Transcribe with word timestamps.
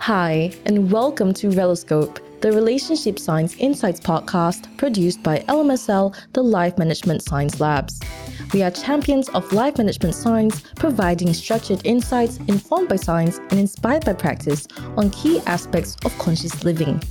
Hi, 0.00 0.52
and 0.64 0.90
welcome 0.90 1.34
to 1.34 1.48
Reloscope, 1.48 2.20
the 2.40 2.52
Relationship 2.52 3.18
Science 3.18 3.56
Insights 3.56 4.00
podcast 4.00 4.74
produced 4.78 5.22
by 5.22 5.40
LMSL, 5.48 6.14
the 6.32 6.42
Life 6.42 6.78
Management 6.78 7.22
Science 7.22 7.60
Labs. 7.60 8.00
We 8.54 8.62
are 8.62 8.70
champions 8.70 9.28
of 9.30 9.52
life 9.52 9.76
management 9.76 10.14
science, 10.14 10.62
providing 10.76 11.34
structured 11.34 11.84
insights 11.84 12.38
informed 12.46 12.88
by 12.88 12.96
science 12.96 13.38
and 13.50 13.58
inspired 13.58 14.04
by 14.04 14.14
practice 14.14 14.66
on 14.96 15.10
key 15.10 15.40
aspects 15.46 15.96
of 16.04 16.16
conscious 16.18 16.64
living. 16.64 17.02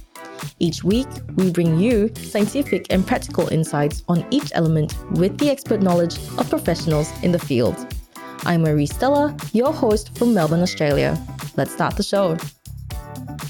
Each 0.60 0.84
week, 0.84 1.10
we 1.36 1.52
bring 1.52 1.78
you 1.78 2.10
scientific 2.16 2.88
and 2.90 3.06
practical 3.06 3.50
insights 3.50 4.04
on 4.08 4.26
each 4.32 4.52
element 4.56 4.96
with 5.12 5.38
the 5.38 5.52
expert 5.52 5.82
knowledge 5.82 6.18
of 6.38 6.50
professionals 6.50 7.12
in 7.22 7.32
the 7.34 7.40
field. 7.40 7.94
I'm 8.46 8.62
Marie 8.62 8.88
Stella, 8.88 9.36
your 9.52 9.74
host 9.74 10.18
from 10.18 10.34
Melbourne, 10.34 10.62
Australia. 10.62 11.22
Let's 11.58 11.74
start 11.74 11.96
the 11.98 12.04
show. 12.04 12.38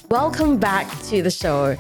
Welcome 0.10 0.56
back 0.58 0.90
to 1.08 1.22
the 1.22 1.30
show. 1.30 1.76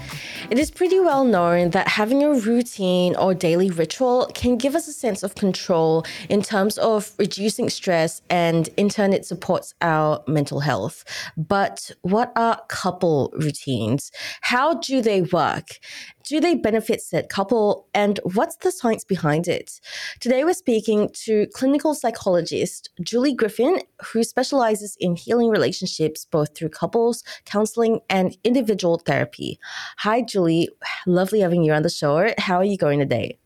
It 0.49 0.59
is 0.59 0.69
pretty 0.69 0.99
well 0.99 1.23
known 1.23 1.69
that 1.69 1.87
having 1.87 2.23
a 2.23 2.33
routine 2.33 3.15
or 3.15 3.33
daily 3.33 3.71
ritual 3.71 4.29
can 4.33 4.57
give 4.57 4.75
us 4.75 4.85
a 4.89 4.91
sense 4.91 5.23
of 5.23 5.35
control 5.35 6.05
in 6.27 6.41
terms 6.41 6.77
of 6.77 7.13
reducing 7.17 7.69
stress 7.69 8.21
and 8.29 8.67
in 8.75 8.89
turn 8.89 9.13
it 9.13 9.25
supports 9.25 9.73
our 9.81 10.25
mental 10.27 10.59
health. 10.59 11.05
But 11.37 11.89
what 12.01 12.33
are 12.35 12.61
couple 12.67 13.31
routines? 13.33 14.11
How 14.41 14.73
do 14.73 15.01
they 15.01 15.21
work? 15.21 15.79
Do 16.27 16.41
they 16.41 16.55
benefit 16.55 17.01
said 17.01 17.29
couple? 17.29 17.87
And 17.93 18.19
what's 18.23 18.57
the 18.57 18.69
science 18.69 19.05
behind 19.05 19.47
it? 19.47 19.79
Today, 20.19 20.43
we're 20.43 20.53
speaking 20.53 21.09
to 21.23 21.47
clinical 21.53 21.95
psychologist 21.95 22.89
Julie 23.01 23.33
Griffin, 23.33 23.79
who 24.07 24.25
specializes 24.25 24.97
in 24.99 25.15
healing 25.15 25.49
relationships 25.49 26.25
both 26.25 26.53
through 26.53 26.69
couples, 26.69 27.23
counseling, 27.45 28.01
and 28.09 28.37
individual 28.43 28.97
therapy. 28.97 29.57
Hi, 29.99 30.21
Julie. 30.21 30.67
Lovely 31.05 31.39
having 31.39 31.63
you 31.63 31.71
on 31.71 31.83
the 31.83 31.89
show. 31.89 32.33
How 32.37 32.57
are 32.57 32.65
you 32.65 32.77
going 32.77 32.99
today? 32.99 33.39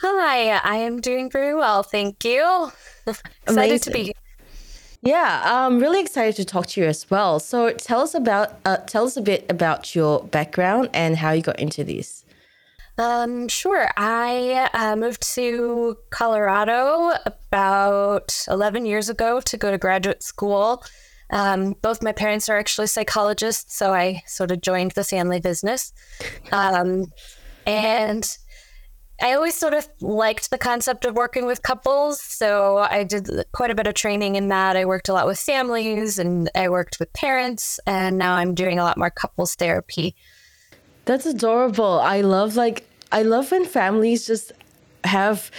Hi, 0.00 0.50
I 0.50 0.76
am 0.76 1.00
doing 1.00 1.30
very 1.30 1.54
well. 1.54 1.82
Thank 1.82 2.22
you. 2.22 2.70
Excited 3.06 3.22
Amazing. 3.46 3.78
to 3.78 3.90
be 3.92 4.12
Yeah, 5.02 5.42
I'm 5.44 5.80
really 5.80 6.00
excited 6.00 6.36
to 6.36 6.44
talk 6.44 6.66
to 6.68 6.80
you 6.80 6.86
as 6.86 7.10
well. 7.10 7.40
So 7.40 7.72
tell 7.72 8.00
us 8.00 8.14
about 8.14 8.54
uh, 8.64 8.76
tell 8.76 9.04
us 9.04 9.16
a 9.16 9.20
bit 9.20 9.44
about 9.48 9.96
your 9.96 10.22
background 10.22 10.90
and 10.94 11.16
how 11.16 11.32
you 11.32 11.42
got 11.42 11.58
into 11.58 11.82
this. 11.82 12.24
Um, 12.98 13.48
sure. 13.48 13.90
I 13.96 14.68
uh, 14.72 14.94
moved 14.94 15.22
to 15.34 15.96
Colorado 16.10 17.12
about 17.26 18.44
11 18.48 18.86
years 18.86 19.08
ago 19.08 19.40
to 19.40 19.56
go 19.56 19.72
to 19.72 19.78
graduate 19.78 20.22
school. 20.22 20.84
Um, 21.30 21.74
both 21.82 22.02
my 22.02 22.12
parents 22.12 22.48
are 22.48 22.58
actually 22.58 22.86
psychologists, 22.86 23.74
so 23.76 23.92
I 23.92 24.22
sort 24.26 24.52
of 24.52 24.60
joined 24.60 24.92
the 24.92 25.02
family 25.02 25.40
business. 25.40 25.92
Um, 26.52 27.06
and 27.66 28.36
I 29.22 29.34
always 29.34 29.54
sort 29.54 29.72
of 29.72 29.88
liked 30.00 30.50
the 30.50 30.58
concept 30.58 31.04
of 31.04 31.14
working 31.14 31.46
with 31.46 31.62
couples. 31.62 32.20
So 32.20 32.78
I 32.78 33.04
did 33.04 33.30
quite 33.52 33.70
a 33.70 33.74
bit 33.74 33.86
of 33.86 33.94
training 33.94 34.34
in 34.34 34.48
that. 34.48 34.76
I 34.76 34.84
worked 34.84 35.08
a 35.08 35.12
lot 35.12 35.28
with 35.28 35.38
families 35.38 36.18
and 36.18 36.50
I 36.56 36.68
worked 36.68 36.98
with 36.98 37.12
parents. 37.12 37.78
And 37.86 38.18
now 38.18 38.34
I'm 38.34 38.52
doing 38.52 38.80
a 38.80 38.82
lot 38.82 38.98
more 38.98 39.10
couples 39.10 39.54
therapy. 39.54 40.16
That's 41.04 41.24
adorable. 41.24 42.00
I 42.00 42.22
love 42.22 42.56
like 42.56 42.84
I 43.12 43.22
love 43.22 43.52
when 43.52 43.64
families 43.64 44.26
just 44.26 44.50
have 45.04 45.50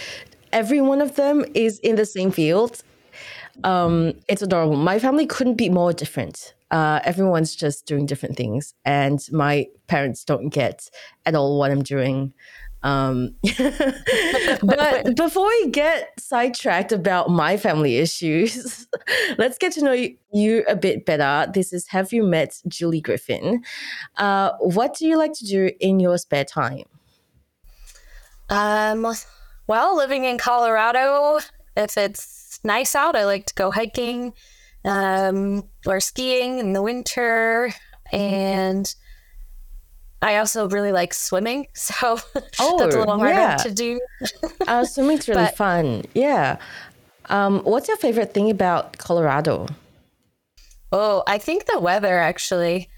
every 0.52 0.80
one 0.80 1.00
of 1.00 1.16
them 1.16 1.44
is 1.54 1.78
in 1.78 1.96
the 1.96 2.06
same 2.06 2.30
field. 2.32 2.82
Um, 3.62 4.14
it's 4.28 4.42
adorable. 4.42 4.76
My 4.76 4.98
family 4.98 5.26
couldn't 5.26 5.54
be 5.54 5.70
more 5.70 5.92
different. 5.92 6.54
Uh, 6.70 7.00
everyone's 7.04 7.54
just 7.54 7.86
doing 7.86 8.04
different 8.04 8.36
things, 8.36 8.74
and 8.84 9.20
my 9.30 9.68
parents 9.86 10.24
don't 10.24 10.48
get 10.48 10.88
at 11.24 11.36
all 11.36 11.56
what 11.58 11.70
I'm 11.70 11.84
doing. 11.84 12.32
Um, 12.84 13.34
but 14.62 15.16
before 15.16 15.48
we 15.48 15.70
get 15.70 16.12
sidetracked 16.20 16.92
about 16.92 17.30
my 17.30 17.56
family 17.56 17.96
issues, 17.96 18.86
let's 19.38 19.56
get 19.58 19.72
to 19.72 19.82
know 19.82 20.06
you, 20.32 20.64
a 20.68 20.76
bit 20.76 21.06
better. 21.06 21.50
This 21.50 21.72
is 21.72 21.88
Have 21.88 22.12
You 22.12 22.22
Met 22.22 22.60
Julie 22.68 23.00
Griffin? 23.00 23.64
Uh, 24.18 24.52
what 24.60 24.94
do 24.96 25.06
you 25.06 25.16
like 25.16 25.32
to 25.32 25.46
do 25.46 25.70
in 25.80 25.98
your 25.98 26.18
spare 26.18 26.44
time? 26.44 26.84
Um, 28.50 29.14
well, 29.66 29.96
living 29.96 30.24
in 30.24 30.36
Colorado, 30.36 31.38
if 31.76 31.96
it's 31.96 32.60
nice 32.64 32.94
out, 32.94 33.16
I 33.16 33.24
like 33.24 33.46
to 33.46 33.54
go 33.54 33.70
hiking 33.70 34.34
um, 34.84 35.64
or 35.86 36.00
skiing 36.00 36.58
in 36.58 36.74
the 36.74 36.82
winter. 36.82 37.72
And 38.12 38.94
I 40.24 40.36
also 40.38 40.68
really 40.68 40.90
like 40.92 41.12
swimming. 41.14 41.66
So 41.74 42.18
Oh, 42.58 42.78
that's 42.78 42.94
a 42.94 42.98
little 42.98 43.18
harder 43.18 43.34
yeah. 43.34 43.56
to 43.56 43.70
do. 43.70 44.00
Uh, 44.66 44.84
swimming's 44.84 45.28
really 45.28 45.42
But- 45.50 45.56
fun. 45.56 46.04
Yeah. 46.14 46.56
Um, 47.26 47.60
what's 47.64 47.88
your 47.88 47.96
favorite 47.96 48.34
thing 48.34 48.50
about 48.50 48.98
Colorado? 48.98 49.66
Oh, 50.92 51.22
I 51.26 51.38
think 51.38 51.66
the 51.66 51.78
weather 51.80 52.18
actually. 52.18 52.88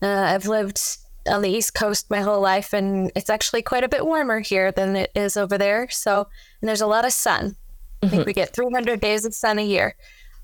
Uh, 0.00 0.06
I've 0.34 0.46
lived 0.46 0.80
on 1.28 1.42
the 1.42 1.50
East 1.50 1.74
Coast 1.74 2.10
my 2.10 2.20
whole 2.20 2.40
life, 2.40 2.72
and 2.72 3.12
it's 3.14 3.30
actually 3.30 3.62
quite 3.62 3.84
a 3.84 3.88
bit 3.88 4.04
warmer 4.04 4.40
here 4.40 4.72
than 4.72 4.96
it 4.96 5.10
is 5.14 5.36
over 5.36 5.56
there. 5.58 5.88
So, 5.90 6.26
and 6.60 6.68
there's 6.68 6.80
a 6.80 6.86
lot 6.86 7.04
of 7.04 7.12
sun. 7.12 7.56
I 8.02 8.08
think 8.08 8.26
we 8.26 8.32
get 8.32 8.52
300 8.54 8.98
days 9.00 9.24
of 9.24 9.32
sun 9.34 9.58
a 9.58 9.62
year. 9.64 9.94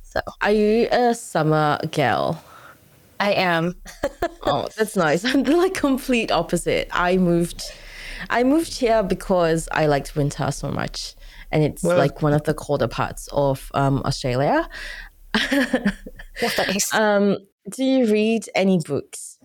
So 0.02 0.20
Are 0.42 0.52
you 0.52 0.86
a 0.92 1.14
summer 1.14 1.78
gal? 1.90 2.42
I 3.20 3.32
am. 3.32 3.74
Oh, 4.44 4.68
that's 4.76 4.96
nice. 4.96 5.24
I'm 5.26 5.42
the 5.42 5.56
like 5.56 5.74
complete 5.74 6.30
opposite. 6.30 6.88
I 6.92 7.16
moved 7.16 7.62
I 8.30 8.44
moved 8.44 8.74
here 8.78 9.02
because 9.02 9.68
I 9.72 9.86
liked 9.86 10.16
winter 10.16 10.50
so 10.50 10.70
much. 10.70 11.14
And 11.50 11.62
it's 11.62 11.82
like 11.82 12.20
one 12.20 12.34
of 12.34 12.42
the 12.44 12.52
colder 12.52 12.88
parts 12.88 13.28
of 13.32 13.70
um, 13.74 14.02
Australia. 14.04 14.68
Nice. 16.40 16.94
Um, 16.94 17.38
do 17.68 17.82
you 17.84 18.06
read 18.10 18.48
any 18.54 18.78
books? 18.78 19.38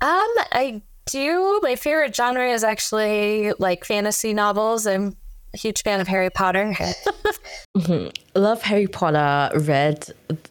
Um, 0.00 0.28
I 0.52 0.82
do. 1.06 1.60
My 1.62 1.76
favorite 1.76 2.14
genre 2.16 2.50
is 2.50 2.64
actually 2.64 3.52
like 3.58 3.84
fantasy 3.84 4.32
novels. 4.32 4.86
I'm 4.86 5.16
a 5.52 5.58
huge 5.58 5.82
fan 5.82 6.00
of 6.00 6.08
Harry 6.08 6.30
Potter. 6.30 6.74
love 8.34 8.62
Harry 8.62 8.86
Potter, 8.86 9.50
read 9.58 10.06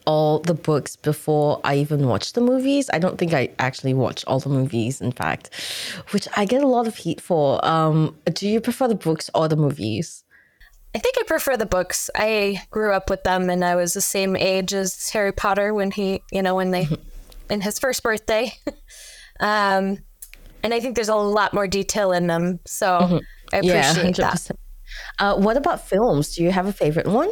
all 0.05 0.39
the 0.39 0.53
books 0.53 0.95
before 0.95 1.59
I 1.63 1.75
even 1.77 2.07
watched 2.07 2.35
the 2.35 2.41
movies. 2.41 2.89
I 2.91 2.99
don't 2.99 3.17
think 3.17 3.33
I 3.33 3.49
actually 3.59 3.93
watched 3.93 4.25
all 4.27 4.39
the 4.39 4.49
movies, 4.49 5.01
in 5.01 5.11
fact, 5.11 5.49
which 6.11 6.27
I 6.35 6.45
get 6.45 6.63
a 6.63 6.67
lot 6.67 6.87
of 6.87 6.95
heat 6.95 7.21
for. 7.21 7.63
Um, 7.65 8.15
do 8.33 8.47
you 8.47 8.61
prefer 8.61 8.87
the 8.87 8.95
books 8.95 9.29
or 9.33 9.47
the 9.47 9.55
movies? 9.55 10.23
I 10.95 10.99
think 10.99 11.15
I 11.19 11.23
prefer 11.23 11.57
the 11.57 11.65
books. 11.65 12.09
I 12.15 12.61
grew 12.71 12.93
up 12.93 13.09
with 13.09 13.23
them, 13.23 13.49
and 13.49 13.63
I 13.63 13.75
was 13.75 13.93
the 13.93 14.01
same 14.01 14.35
age 14.35 14.73
as 14.73 15.09
Harry 15.09 15.31
Potter 15.31 15.73
when 15.73 15.91
he, 15.91 16.23
you 16.31 16.41
know, 16.41 16.55
when 16.55 16.71
they, 16.71 16.87
in 17.49 17.61
his 17.61 17.77
first 17.77 18.03
birthday. 18.03 18.51
um, 19.39 19.99
and 20.63 20.73
I 20.73 20.79
think 20.79 20.95
there's 20.95 21.09
a 21.09 21.15
lot 21.15 21.53
more 21.53 21.67
detail 21.67 22.11
in 22.11 22.27
them, 22.27 22.59
so 22.65 23.21
I 23.53 23.57
appreciate 23.57 24.15
that. 24.17 24.49
Uh, 25.19 25.35
what 25.35 25.57
about 25.57 25.87
films? 25.87 26.35
Do 26.35 26.43
you 26.43 26.51
have 26.51 26.65
a 26.67 26.73
favorite 26.73 27.07
one? 27.07 27.29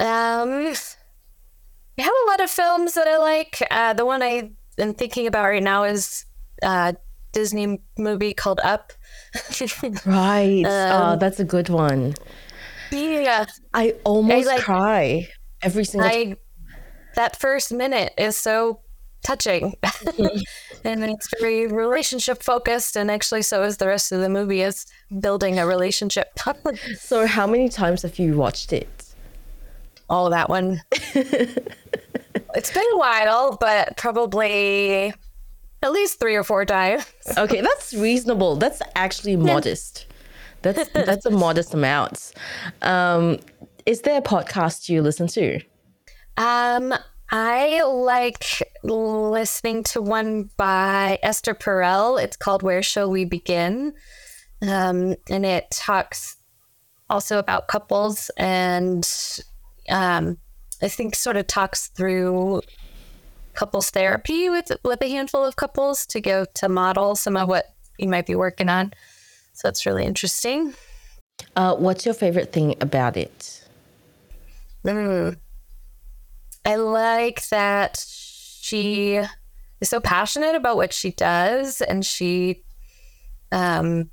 Um, 0.00 0.72
I 1.98 2.02
have 2.02 2.12
a 2.26 2.30
lot 2.30 2.40
of 2.40 2.50
films 2.50 2.94
that 2.94 3.06
I 3.06 3.18
like. 3.18 3.62
Uh, 3.70 3.92
the 3.92 4.04
one 4.04 4.22
I 4.22 4.50
am 4.78 4.94
thinking 4.94 5.26
about 5.26 5.44
right 5.44 5.62
now 5.62 5.84
is 5.84 6.24
a 6.62 6.96
Disney 7.32 7.80
movie 7.98 8.34
called 8.34 8.60
Up. 8.64 8.92
Right. 10.06 10.64
oh, 10.66 11.02
Um, 11.12 11.18
that's 11.18 11.40
a 11.40 11.44
good 11.44 11.68
one. 11.68 12.14
yeah, 12.90 13.46
I 13.72 13.94
almost 14.04 14.46
like- 14.46 14.60
cry 14.62 15.28
every 15.62 15.84
single 15.84 16.10
time. 16.10 16.36
That 17.14 17.36
first 17.36 17.72
minute 17.72 18.12
is 18.18 18.36
so 18.36 18.80
touching, 19.24 19.74
and 20.84 21.04
it's 21.04 21.28
very 21.40 21.66
relationship 21.66 22.42
focused, 22.42 22.96
and 22.96 23.10
actually, 23.10 23.42
so 23.42 23.62
is 23.64 23.78
the 23.78 23.88
rest 23.88 24.12
of 24.12 24.20
the 24.20 24.28
movie 24.28 24.60
is 24.60 24.86
building 25.20 25.58
a 25.58 25.66
relationship. 25.66 26.38
So, 26.98 27.26
how 27.26 27.46
many 27.46 27.68
times 27.68 28.02
have 28.02 28.18
you 28.18 28.36
watched 28.36 28.72
it? 28.72 29.04
oh, 30.10 30.30
that 30.30 30.48
one. 30.48 30.82
it's 30.92 32.72
been 32.72 32.92
a 32.92 32.96
while, 32.96 33.56
but 33.60 33.96
probably 33.96 35.12
at 35.82 35.92
least 35.92 36.18
three 36.18 36.34
or 36.34 36.44
four 36.44 36.64
times. 36.64 37.04
Okay, 37.36 37.60
that's 37.60 37.94
reasonable. 37.94 38.56
That's 38.56 38.80
actually 38.94 39.36
modest. 39.36 40.06
That's 40.62 40.88
that's 40.90 41.26
a 41.26 41.30
modest 41.30 41.74
amount. 41.74 42.32
Um, 42.82 43.38
is 43.86 44.02
there 44.02 44.18
a 44.18 44.22
podcast 44.22 44.88
you 44.88 45.02
listen 45.02 45.26
to? 45.28 45.60
Um, 46.36 46.94
I 47.30 47.82
like 47.82 48.62
listening 48.84 49.82
to 49.84 50.02
one 50.02 50.50
by 50.56 51.18
Esther 51.22 51.54
Perel. 51.54 52.22
It's 52.22 52.36
called 52.36 52.62
Where 52.62 52.82
Shall 52.82 53.10
We 53.10 53.24
Begin? 53.24 53.94
Um, 54.62 55.16
and 55.30 55.46
it 55.46 55.70
talks 55.70 56.36
also 57.10 57.38
about 57.38 57.68
couples 57.68 58.30
and 58.36 59.08
um, 59.90 60.38
I 60.82 60.88
think 60.88 61.14
sort 61.14 61.36
of 61.36 61.46
talks 61.46 61.88
through 61.88 62.62
couples 63.54 63.90
therapy 63.90 64.48
with 64.50 64.72
with 64.82 65.00
a 65.02 65.08
handful 65.08 65.44
of 65.44 65.56
couples 65.56 66.06
to 66.06 66.20
go 66.20 66.44
to 66.54 66.68
model 66.68 67.14
some 67.14 67.36
of 67.36 67.48
what 67.48 67.74
you 67.98 68.08
might 68.08 68.26
be 68.26 68.34
working 68.34 68.68
on. 68.68 68.92
So 69.52 69.68
it's 69.68 69.86
really 69.86 70.04
interesting. 70.04 70.74
Uh, 71.54 71.76
what's 71.76 72.04
your 72.04 72.14
favorite 72.14 72.52
thing 72.52 72.74
about 72.80 73.16
it? 73.16 73.66
Mm. 74.84 75.36
I 76.64 76.76
like 76.76 77.48
that 77.48 78.04
she 78.64 79.20
is 79.82 79.90
so 79.90 80.00
passionate 80.00 80.54
about 80.54 80.76
what 80.76 80.90
she 80.90 81.10
does 81.10 81.82
and 81.82 82.02
she 82.02 82.62
um, 83.52 84.08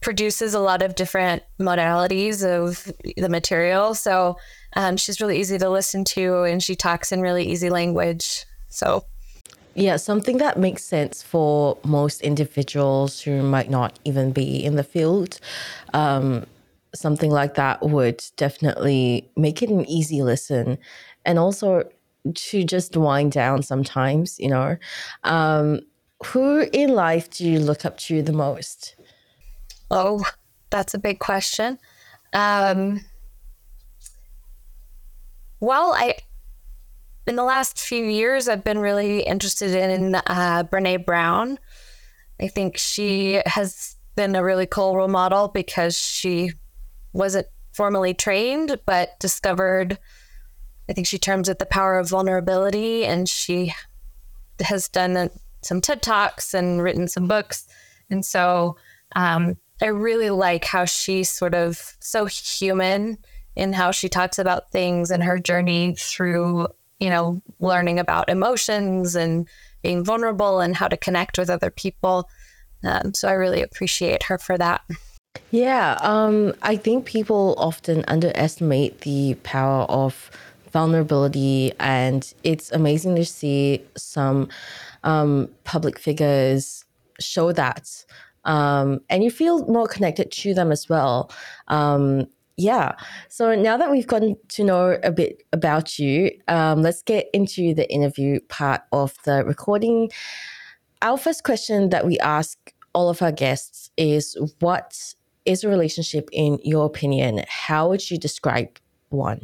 produces 0.00 0.54
a 0.54 0.60
lot 0.60 0.80
of 0.80 0.94
different 0.94 1.42
modalities 1.58 2.46
of 2.46 2.92
the 3.16 3.28
material. 3.28 3.92
So 3.96 4.36
um, 4.76 4.96
she's 4.96 5.20
really 5.20 5.40
easy 5.40 5.58
to 5.58 5.68
listen 5.68 6.04
to 6.04 6.44
and 6.44 6.62
she 6.62 6.76
talks 6.76 7.10
in 7.10 7.20
really 7.20 7.42
easy 7.42 7.68
language. 7.68 8.46
So, 8.68 9.06
yeah, 9.74 9.96
something 9.96 10.38
that 10.38 10.56
makes 10.56 10.84
sense 10.84 11.20
for 11.20 11.76
most 11.84 12.20
individuals 12.20 13.22
who 13.22 13.42
might 13.42 13.70
not 13.70 13.98
even 14.04 14.30
be 14.30 14.64
in 14.64 14.76
the 14.76 14.84
field. 14.84 15.40
Um, 15.92 16.46
something 16.94 17.32
like 17.32 17.54
that 17.54 17.82
would 17.82 18.22
definitely 18.36 19.28
make 19.36 19.62
it 19.64 19.68
an 19.68 19.84
easy 19.86 20.22
listen 20.22 20.78
and 21.24 21.40
also 21.40 21.82
to 22.32 22.64
just 22.64 22.96
wind 22.96 23.32
down 23.32 23.62
sometimes, 23.62 24.38
you 24.38 24.48
know. 24.48 24.76
Um, 25.24 25.80
who 26.24 26.66
in 26.72 26.94
life 26.94 27.30
do 27.30 27.48
you 27.48 27.58
look 27.58 27.84
up 27.84 27.98
to 27.98 28.22
the 28.22 28.32
most? 28.32 28.96
Oh, 29.90 30.24
that's 30.70 30.94
a 30.94 30.98
big 30.98 31.18
question. 31.18 31.78
Um, 32.32 33.00
well, 35.60 35.92
I 35.94 36.16
in 37.26 37.36
the 37.36 37.44
last 37.44 37.78
few 37.78 38.04
years, 38.04 38.48
I've 38.48 38.64
been 38.64 38.78
really 38.78 39.20
interested 39.20 39.74
in 39.74 40.14
uh, 40.14 40.64
Brene 40.64 41.06
Brown. 41.06 41.58
I 42.40 42.48
think 42.48 42.76
she 42.76 43.40
has 43.46 43.96
been 44.14 44.36
a 44.36 44.44
really 44.44 44.66
cool 44.66 44.96
role 44.96 45.08
model 45.08 45.48
because 45.48 45.96
she 45.98 46.52
wasn't 47.12 47.46
formally 47.72 48.14
trained, 48.14 48.78
but 48.86 49.18
discovered 49.20 49.98
I 50.88 50.92
think 50.92 51.06
she 51.06 51.18
terms 51.18 51.48
it 51.48 51.58
the 51.58 51.66
power 51.66 51.98
of 51.98 52.10
vulnerability, 52.10 53.04
and 53.04 53.28
she 53.28 53.72
has 54.60 54.88
done 54.88 55.30
some 55.62 55.80
TED 55.80 56.02
Talks 56.02 56.54
and 56.54 56.82
written 56.82 57.08
some 57.08 57.26
books. 57.26 57.66
And 58.10 58.24
so 58.24 58.76
um, 59.16 59.56
I 59.82 59.86
really 59.86 60.30
like 60.30 60.64
how 60.64 60.84
she's 60.84 61.30
sort 61.30 61.54
of 61.54 61.96
so 62.00 62.26
human 62.26 63.18
in 63.56 63.72
how 63.72 63.90
she 63.90 64.08
talks 64.08 64.38
about 64.38 64.70
things 64.70 65.10
and 65.10 65.22
her 65.22 65.38
journey 65.38 65.94
through, 65.96 66.66
you 66.98 67.08
know, 67.08 67.40
learning 67.60 67.98
about 67.98 68.28
emotions 68.28 69.14
and 69.14 69.48
being 69.82 70.04
vulnerable 70.04 70.60
and 70.60 70.76
how 70.76 70.88
to 70.88 70.96
connect 70.96 71.38
with 71.38 71.50
other 71.50 71.70
people. 71.70 72.28
Um, 72.82 73.14
so 73.14 73.28
I 73.28 73.32
really 73.32 73.62
appreciate 73.62 74.24
her 74.24 74.38
for 74.38 74.58
that. 74.58 74.82
Yeah, 75.50 75.98
um, 76.00 76.54
I 76.62 76.76
think 76.76 77.06
people 77.06 77.54
often 77.58 78.04
underestimate 78.06 79.00
the 79.00 79.34
power 79.42 79.84
of 79.84 80.30
vulnerability, 80.74 81.72
and 81.78 82.34
it's 82.42 82.72
amazing 82.72 83.14
to 83.14 83.24
see 83.24 83.80
some 83.96 84.48
um, 85.04 85.48
public 85.62 85.98
figures 86.00 86.84
show 87.20 87.52
that. 87.52 88.04
Um, 88.44 89.00
and 89.08 89.22
you 89.22 89.30
feel 89.30 89.64
more 89.66 89.86
connected 89.86 90.32
to 90.32 90.52
them 90.52 90.72
as 90.72 90.88
well. 90.88 91.30
Um, 91.68 92.26
yeah. 92.56 92.92
So 93.28 93.54
now 93.54 93.76
that 93.76 93.90
we've 93.90 94.06
gotten 94.06 94.36
to 94.48 94.64
know 94.64 94.98
a 95.04 95.12
bit 95.12 95.44
about 95.52 95.96
you, 95.98 96.30
um, 96.48 96.82
let's 96.82 97.02
get 97.02 97.28
into 97.32 97.72
the 97.72 97.90
interview 97.90 98.40
part 98.48 98.82
of 98.90 99.14
the 99.24 99.44
recording. 99.44 100.10
Our 101.02 101.16
first 101.16 101.44
question 101.44 101.90
that 101.90 102.04
we 102.04 102.18
ask 102.18 102.74
all 102.94 103.08
of 103.08 103.22
our 103.22 103.32
guests 103.32 103.90
is 103.96 104.36
What 104.58 105.14
is 105.44 105.62
a 105.62 105.68
relationship 105.68 106.28
in 106.32 106.58
your 106.62 106.84
opinion? 106.86 107.44
How 107.48 107.88
would 107.88 108.10
you 108.10 108.18
describe 108.18 108.78
one? 109.10 109.40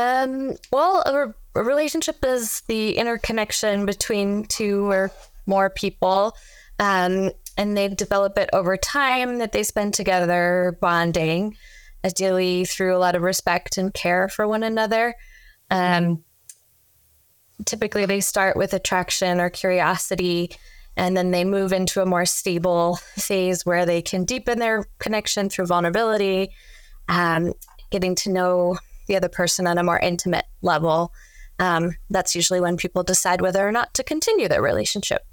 Um, 0.00 0.56
well, 0.72 1.02
a, 1.04 1.34
a 1.58 1.62
relationship 1.62 2.24
is 2.24 2.62
the 2.62 2.96
interconnection 2.96 3.84
between 3.84 4.44
two 4.44 4.90
or 4.90 5.10
more 5.46 5.68
people. 5.68 6.34
Um, 6.78 7.30
and 7.58 7.76
they 7.76 7.88
develop 7.88 8.38
it 8.38 8.48
over 8.54 8.76
time 8.78 9.38
that 9.38 9.52
they 9.52 9.62
spend 9.62 9.92
together 9.92 10.78
bonding, 10.80 11.56
ideally 12.02 12.64
through 12.64 12.96
a 12.96 12.98
lot 12.98 13.14
of 13.14 13.22
respect 13.22 13.76
and 13.76 13.92
care 13.92 14.28
for 14.28 14.48
one 14.48 14.62
another. 14.62 15.14
Um, 15.70 16.24
typically, 17.66 18.06
they 18.06 18.20
start 18.20 18.56
with 18.56 18.72
attraction 18.72 19.40
or 19.40 19.50
curiosity, 19.50 20.52
and 20.96 21.14
then 21.14 21.32
they 21.32 21.44
move 21.44 21.72
into 21.74 22.00
a 22.00 22.06
more 22.06 22.24
stable 22.24 22.96
phase 23.16 23.66
where 23.66 23.84
they 23.84 24.00
can 24.00 24.24
deepen 24.24 24.58
their 24.58 24.86
connection 24.98 25.50
through 25.50 25.66
vulnerability, 25.66 26.50
um, 27.08 27.52
getting 27.90 28.14
to 28.14 28.30
know 28.30 28.78
the 29.10 29.16
other 29.16 29.28
person 29.28 29.66
on 29.66 29.76
a 29.76 29.82
more 29.82 29.98
intimate 29.98 30.46
level. 30.62 31.12
Um, 31.58 31.96
that's 32.08 32.34
usually 32.34 32.60
when 32.60 32.76
people 32.76 33.02
decide 33.02 33.42
whether 33.42 33.66
or 33.66 33.72
not 33.72 33.92
to 33.94 34.04
continue 34.04 34.48
their 34.48 34.62
relationship. 34.62 35.26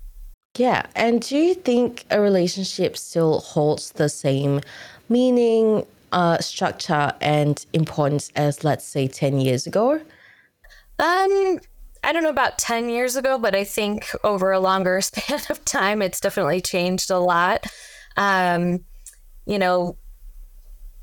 Yeah. 0.57 0.88
And 0.95 1.21
do 1.21 1.38
you 1.38 1.53
think 1.53 2.03
a 2.09 2.19
relationship 2.19 2.97
still 2.97 3.39
holds 3.39 3.91
the 3.91 4.09
same 4.09 4.62
meaning, 5.07 5.85
uh, 6.12 6.39
structure, 6.39 7.13
and 7.21 7.63
importance 7.74 8.31
as, 8.35 8.63
let's 8.63 8.83
say, 8.83 9.07
10 9.07 9.39
years 9.39 9.68
ago? 9.68 10.01
Um, 11.00 11.59
I 12.03 12.12
don't 12.12 12.23
know 12.23 12.30
about 12.30 12.57
10 12.57 12.89
years 12.89 13.15
ago, 13.15 13.38
but 13.38 13.53
I 13.53 13.63
think 13.63 14.09
over 14.23 14.51
a 14.51 14.59
longer 14.59 15.00
span 15.01 15.41
of 15.50 15.63
time, 15.63 16.01
it's 16.01 16.19
definitely 16.19 16.62
changed 16.62 17.12
a 17.12 17.19
lot. 17.19 17.68
Um, 18.18 18.83
you 19.45 19.59
know, 19.59 19.95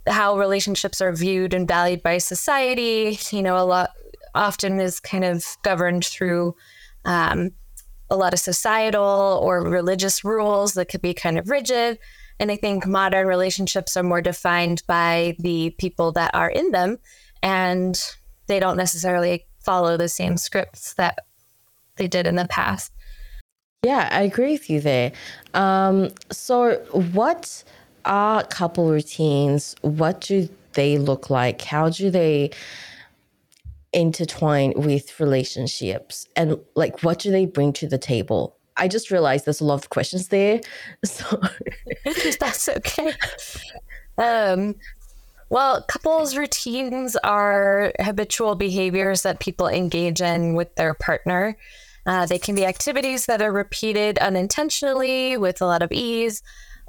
how 0.06 0.39
relationships 0.39 1.01
are 1.01 1.12
viewed 1.12 1.55
and 1.55 1.67
valued 1.67 2.03
by 2.03 2.19
society, 2.19 3.19
you 3.31 3.43
know, 3.43 3.56
a 3.56 3.65
lot 3.65 3.91
often 4.34 4.81
is 4.81 5.01
kind 5.01 5.25
of 5.25 5.44
governed 5.63 6.05
through 6.05 6.55
um, 7.05 7.51
a 8.11 8.17
lot 8.17 8.32
of 8.32 8.41
societal 8.41 9.41
or 9.43 9.63
religious 9.63 10.25
rules 10.25 10.75
that 10.75 10.89
could 10.89 11.03
be 11.03 11.15
kind 11.15 11.39
of 11.39 11.49
rigid. 11.49 11.99
And 12.39 12.51
I 12.51 12.56
think 12.56 12.87
modern 12.87 13.27
relationships 13.27 13.96
are 13.96 14.03
more 14.03 14.20
defined 14.20 14.82
by 14.87 15.37
the 15.39 15.70
people 15.79 16.13
that 16.13 16.34
are 16.34 16.51
in 16.51 16.73
them, 16.73 16.99
and 17.43 17.99
they 18.49 18.58
don't 18.58 18.77
necessarily 18.77 19.46
follow 19.61 19.96
the 19.96 20.08
same 20.08 20.37
scripts 20.37 20.94
that 20.94 21.20
they 21.96 22.08
did 22.08 22.27
in 22.27 22.34
the 22.34 22.49
past. 22.49 22.93
Yeah, 23.84 24.08
I 24.11 24.23
agree 24.23 24.53
with 24.53 24.69
you 24.69 24.81
there. 24.81 25.13
Um, 25.53 26.11
so, 26.32 26.77
what 27.13 27.63
are 28.05 28.44
couple 28.44 28.91
routines? 28.91 29.77
What 29.82 30.20
do 30.20 30.49
they 30.75 30.99
look 30.99 31.31
like? 31.31 31.63
How 31.63 31.89
do 31.89 32.11
they 32.11 32.51
intertwine 33.93 34.73
with 34.77 35.19
relationships? 35.20 36.29
And 36.37 36.58
like, 36.75 37.03
what 37.03 37.19
do 37.19 37.31
they 37.31 37.46
bring 37.46 37.73
to 37.75 37.87
the 37.87 37.99
table? 37.99 38.56
I 38.77 38.89
just 38.89 39.11
realized 39.11 39.44
there's 39.44 39.61
a 39.61 39.65
lot 39.65 39.75
of 39.77 39.91
questions 39.91 40.29
there. 40.29 40.61
So 41.05 41.41
that's 42.41 42.69
okay. 42.69 43.13
Um, 44.19 44.77
well, 45.51 45.82
couples 45.82 46.37
routines 46.37 47.17
are 47.17 47.93
habitual 48.01 48.55
behaviors 48.55 49.23
that 49.23 49.41
people 49.41 49.69
engage 49.69 50.20
in 50.20 50.55
with 50.55 50.75
their 50.75 50.94
partner. 50.94 51.56
Uh, 52.06 52.27
they 52.27 52.39
can 52.39 52.55
be 52.55 52.67
activities 52.67 53.27
that 53.27 53.41
are 53.41 53.53
repeated 53.53 54.19
unintentionally 54.19 55.37
with 55.37 55.61
a 55.63 55.67
lot 55.67 55.82
of 55.82 55.93
ease, 55.93 56.43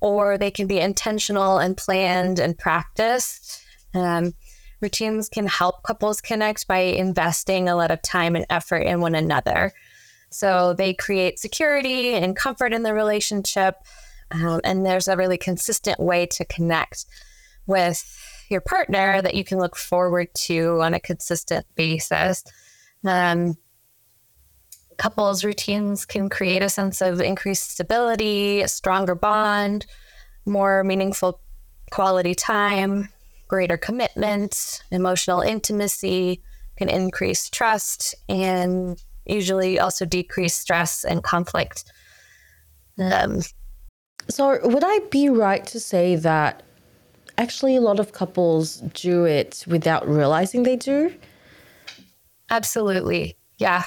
or 0.05 0.38
they 0.38 0.51
can 0.51 0.67
be 0.67 0.79
intentional 0.79 1.57
and 1.57 1.75
planned 1.75 2.38
and 2.38 2.55
practiced. 2.55 3.63
Um, 3.95 4.35
routines 4.79 5.27
can 5.27 5.47
help 5.47 5.81
couples 5.81 6.21
connect 6.21 6.67
by 6.67 6.77
investing 6.77 7.67
a 7.67 7.75
lot 7.75 7.89
of 7.89 8.03
time 8.03 8.35
and 8.35 8.45
effort 8.51 8.83
in 8.83 9.01
one 9.01 9.15
another. 9.15 9.74
So 10.29 10.74
they 10.74 10.93
create 10.93 11.39
security 11.39 12.13
and 12.13 12.35
comfort 12.35 12.71
in 12.71 12.83
the 12.83 12.93
relationship. 12.93 13.77
Um, 14.29 14.62
and 14.63 14.85
there's 14.85 15.07
a 15.07 15.17
really 15.17 15.39
consistent 15.39 16.00
way 16.00 16.27
to 16.27 16.45
connect 16.45 17.05
with 17.65 18.05
your 18.51 18.62
partner 18.62 19.24
that 19.24 19.33
you 19.33 19.43
can 19.43 19.57
look 19.57 19.75
forward 19.75 20.27
to 20.35 20.81
on 20.81 20.93
a 20.93 21.00
consistent 21.00 21.65
basis. 21.74 22.43
Um, 23.03 23.57
couples 24.97 25.43
routines 25.43 26.05
can 26.05 26.29
create 26.29 26.61
a 26.61 26.69
sense 26.69 27.01
of 27.01 27.21
increased 27.21 27.71
stability, 27.71 28.61
a 28.61 28.67
stronger 28.67 29.15
bond, 29.15 29.85
more 30.45 30.83
meaningful 30.83 31.39
quality 31.91 32.35
time. 32.35 33.09
greater 33.47 33.77
commitment, 33.77 34.81
emotional 34.89 35.39
intimacy, 35.39 36.41
can 36.77 36.89
increase 36.89 37.47
trust, 37.47 38.15
and 38.27 39.03
usually 39.25 39.79
also 39.79 40.03
decrease 40.03 40.55
stress 40.55 41.03
and 41.05 41.23
conflict. 41.23 41.83
Um, 42.97 43.41
so, 44.27 44.59
would 44.67 44.83
I 44.83 44.99
be 45.11 45.29
right 45.29 45.65
to 45.67 45.79
say 45.79 46.15
that 46.15 46.63
actually 47.37 47.75
a 47.75 47.81
lot 47.81 47.99
of 47.99 48.13
couples 48.13 48.77
do 48.93 49.25
it 49.25 49.63
without 49.67 50.07
realizing 50.07 50.63
they 50.63 50.75
do? 50.75 51.13
Absolutely. 52.49 53.37
Yeah. 53.57 53.83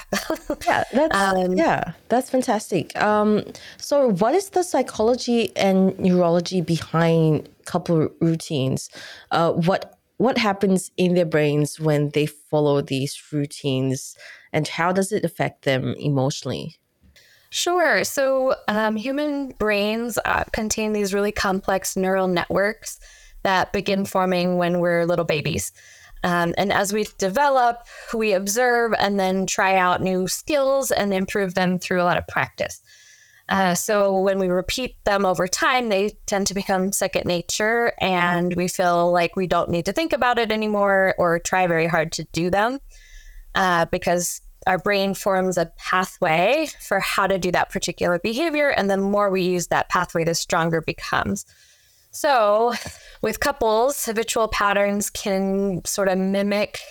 yeah, 0.65 0.83
that's 0.91 1.15
um, 1.15 1.53
yeah, 1.53 1.93
that's 2.07 2.29
fantastic. 2.29 2.99
Um, 2.99 3.43
so 3.77 4.11
what 4.13 4.33
is 4.33 4.49
the 4.49 4.63
psychology 4.63 5.55
and 5.55 5.97
neurology 5.99 6.61
behind 6.61 7.47
couple 7.65 8.09
routines? 8.19 8.89
Uh, 9.31 9.53
what 9.53 9.99
what 10.17 10.37
happens 10.37 10.91
in 10.97 11.13
their 11.13 11.25
brains 11.25 11.79
when 11.79 12.09
they 12.09 12.25
follow 12.25 12.81
these 12.81 13.17
routines, 13.31 14.17
and 14.51 14.67
how 14.67 14.91
does 14.91 15.11
it 15.11 15.23
affect 15.23 15.65
them 15.65 15.95
emotionally? 15.99 16.75
Sure. 17.51 18.03
So, 18.03 18.55
um, 18.67 18.95
human 18.95 19.49
brains 19.57 20.19
uh, 20.25 20.43
contain 20.51 20.93
these 20.93 21.13
really 21.13 21.31
complex 21.31 21.95
neural 21.95 22.27
networks 22.27 22.99
that 23.43 23.73
begin 23.73 24.05
forming 24.05 24.57
when 24.57 24.79
we're 24.79 25.05
little 25.05 25.25
babies. 25.25 25.71
Um, 26.23 26.53
and 26.57 26.73
as 26.73 26.91
we 26.91 27.07
develop, 27.17 27.85
we 28.13 28.33
observe 28.33 28.93
and 28.99 29.19
then 29.19 29.45
try 29.45 29.75
out 29.75 30.01
new 30.01 30.27
skills 30.27 30.91
and 30.91 31.13
improve 31.13 31.53
them 31.53 31.79
through 31.79 32.01
a 32.01 32.03
lot 32.03 32.17
of 32.17 32.27
practice. 32.27 32.81
Uh, 33.49 33.73
so 33.73 34.19
when 34.19 34.37
we 34.37 34.47
repeat 34.47 35.03
them 35.05 35.25
over 35.25 35.47
time, 35.47 35.89
they 35.89 36.11
tend 36.27 36.45
to 36.47 36.53
become 36.53 36.91
second 36.91 37.25
nature, 37.25 37.93
and 37.99 38.55
we 38.55 38.67
feel 38.67 39.11
like 39.11 39.35
we 39.35 39.47
don't 39.47 39.71
need 39.71 39.85
to 39.85 39.93
think 39.93 40.13
about 40.13 40.37
it 40.37 40.51
anymore 40.51 41.15
or 41.17 41.39
try 41.39 41.65
very 41.65 41.87
hard 41.87 42.11
to 42.11 42.25
do 42.25 42.51
them 42.51 42.79
uh, 43.55 43.85
because 43.85 44.41
our 44.67 44.77
brain 44.77 45.15
forms 45.15 45.57
a 45.57 45.71
pathway 45.77 46.67
for 46.79 46.99
how 46.99 47.25
to 47.25 47.39
do 47.39 47.51
that 47.51 47.71
particular 47.71 48.19
behavior. 48.19 48.69
And 48.69 48.87
the 48.87 48.97
more 48.97 49.31
we 49.31 49.41
use 49.41 49.67
that 49.67 49.89
pathway, 49.89 50.23
the 50.23 50.35
stronger 50.35 50.77
it 50.77 50.85
becomes. 50.85 51.45
So, 52.21 52.73
with 53.21 53.39
couples, 53.39 54.03
habitual 54.03 54.49
patterns 54.49 55.09
can 55.09 55.79
sort 55.85 56.09
of 56.09 56.17
mimic 56.17 56.81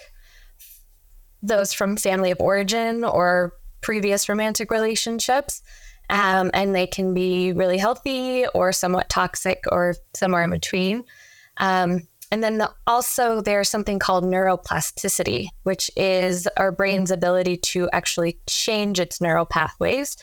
those 1.42 1.74
from 1.74 1.98
family 1.98 2.30
of 2.30 2.40
origin 2.40 3.04
or 3.04 3.52
previous 3.82 4.30
romantic 4.30 4.70
relationships. 4.70 5.60
Um, 6.08 6.50
and 6.54 6.74
they 6.74 6.86
can 6.86 7.12
be 7.12 7.52
really 7.52 7.76
healthy 7.76 8.46
or 8.54 8.72
somewhat 8.72 9.10
toxic 9.10 9.64
or 9.70 9.96
somewhere 10.16 10.44
in 10.44 10.50
between. 10.50 11.04
Um, 11.58 12.08
and 12.32 12.42
then 12.42 12.56
the, 12.56 12.72
also, 12.86 13.42
there's 13.42 13.68
something 13.68 13.98
called 13.98 14.24
neuroplasticity, 14.24 15.48
which 15.64 15.90
is 15.94 16.48
our 16.56 16.72
brain's 16.72 17.10
ability 17.10 17.58
to 17.58 17.90
actually 17.92 18.40
change 18.46 18.98
its 18.98 19.20
neural 19.20 19.44
pathways. 19.44 20.16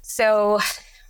So, 0.00 0.60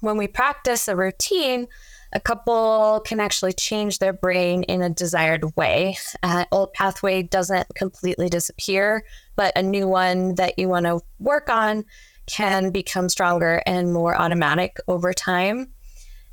when 0.01 0.17
we 0.17 0.27
practice 0.27 0.89
a 0.89 0.97
routine, 0.97 1.69
a 2.17 2.21
couple 2.21 3.03
can 3.05 3.21
actually 3.21 3.53
change 3.53 3.99
their 3.99 4.15
brain 4.15 4.63
in 4.63 4.81
a 4.81 4.89
desired 4.89 5.55
way. 5.55 5.99
Uh, 6.23 6.47
old 6.51 6.73
pathway 6.73 7.23
doesn't 7.23 7.67
completely 7.75 8.31
disappear, 8.31 9.05
but 9.37 9.53
a 9.55 9.63
new 9.63 9.87
one 9.87 10.35
that 10.37 10.59
you 10.59 10.67
want 10.67 10.87
to 10.87 11.01
work 11.19 11.51
on 11.51 11.85
can 12.25 12.71
become 12.71 13.11
stronger 13.11 13.63
and 13.67 13.93
more 13.93 14.19
automatic 14.19 14.79
over 14.89 15.13
time. 15.13 15.69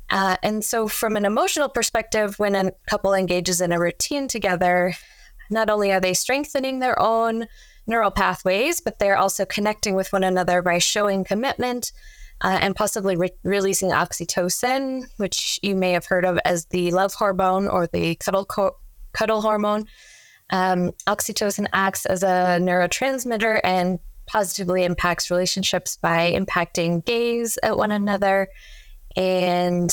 Uh, 0.08 0.38
and 0.42 0.64
so, 0.64 0.88
from 0.88 1.16
an 1.16 1.26
emotional 1.26 1.68
perspective, 1.68 2.38
when 2.38 2.54
a 2.54 2.72
couple 2.88 3.12
engages 3.12 3.60
in 3.60 3.70
a 3.70 3.78
routine 3.78 4.26
together, 4.26 4.94
not 5.50 5.68
only 5.68 5.92
are 5.92 6.00
they 6.00 6.14
strengthening 6.14 6.78
their 6.78 7.00
own 7.00 7.46
neural 7.86 8.10
pathways, 8.10 8.80
but 8.80 8.98
they're 8.98 9.18
also 9.18 9.44
connecting 9.44 9.94
with 9.94 10.14
one 10.14 10.24
another 10.24 10.62
by 10.62 10.78
showing 10.78 11.24
commitment 11.24 11.92
uh, 12.40 12.58
and 12.60 12.74
possibly 12.76 13.16
re- 13.16 13.30
releasing 13.42 13.90
oxytocin, 13.90 15.04
which 15.16 15.58
you 15.62 15.74
may 15.74 15.92
have 15.92 16.06
heard 16.06 16.24
of 16.24 16.38
as 16.44 16.66
the 16.66 16.90
love 16.90 17.14
hormone 17.14 17.68
or 17.68 17.86
the 17.86 18.14
cuddle, 18.16 18.44
co- 18.44 18.76
cuddle 19.12 19.40
hormone. 19.40 19.86
Um, 20.50 20.92
oxytocin 21.06 21.66
acts 21.72 22.04
as 22.06 22.22
a 22.22 22.58
neurotransmitter 22.60 23.60
and 23.64 23.98
positively 24.26 24.84
impacts 24.84 25.30
relationships 25.30 25.96
by 25.96 26.32
impacting 26.32 27.04
gaze 27.04 27.58
at 27.62 27.76
one 27.76 27.90
another 27.90 28.48
and 29.16 29.90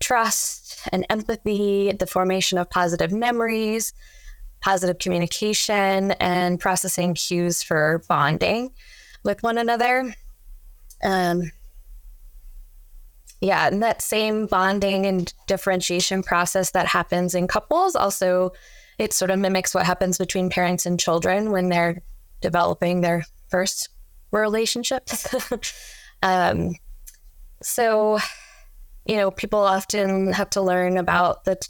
trust 0.00 0.88
and 0.92 1.06
empathy, 1.10 1.92
the 1.92 2.06
formation 2.06 2.58
of 2.58 2.68
positive 2.70 3.12
memories, 3.12 3.92
positive 4.60 4.98
communication, 4.98 6.12
and 6.12 6.58
processing 6.58 7.14
cues 7.14 7.62
for 7.62 8.02
bonding 8.08 8.72
with 9.24 9.42
one 9.42 9.58
another. 9.58 10.14
Um, 11.02 11.52
yeah, 13.42 13.66
and 13.66 13.82
that 13.82 14.00
same 14.00 14.46
bonding 14.46 15.04
and 15.04 15.34
differentiation 15.46 16.22
process 16.22 16.70
that 16.70 16.86
happens 16.86 17.34
in 17.34 17.48
couples 17.48 17.96
also 17.96 18.52
it 18.98 19.12
sort 19.12 19.32
of 19.32 19.38
mimics 19.40 19.74
what 19.74 19.84
happens 19.84 20.16
between 20.16 20.48
parents 20.48 20.86
and 20.86 21.00
children 21.00 21.50
when 21.50 21.68
they're 21.68 22.02
developing 22.40 23.00
their 23.00 23.24
first 23.48 23.88
relationship. 24.30 25.08
um, 26.22 26.76
so, 27.62 28.20
you 29.06 29.16
know, 29.16 29.32
people 29.32 29.58
often 29.58 30.32
have 30.32 30.50
to 30.50 30.62
learn 30.62 30.96
about 30.96 31.44
the 31.44 31.56
t- 31.56 31.68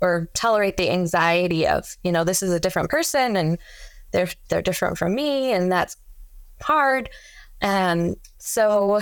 or 0.00 0.28
tolerate 0.34 0.76
the 0.76 0.90
anxiety 0.90 1.66
of, 1.66 1.96
you 2.04 2.12
know, 2.12 2.22
this 2.22 2.42
is 2.42 2.52
a 2.52 2.60
different 2.60 2.90
person 2.90 3.36
and 3.36 3.58
they're 4.12 4.28
they're 4.48 4.62
different 4.62 4.98
from 4.98 5.14
me, 5.14 5.52
and 5.52 5.72
that's 5.72 5.96
hard. 6.60 7.10
Um, 7.62 8.14
so 8.38 9.00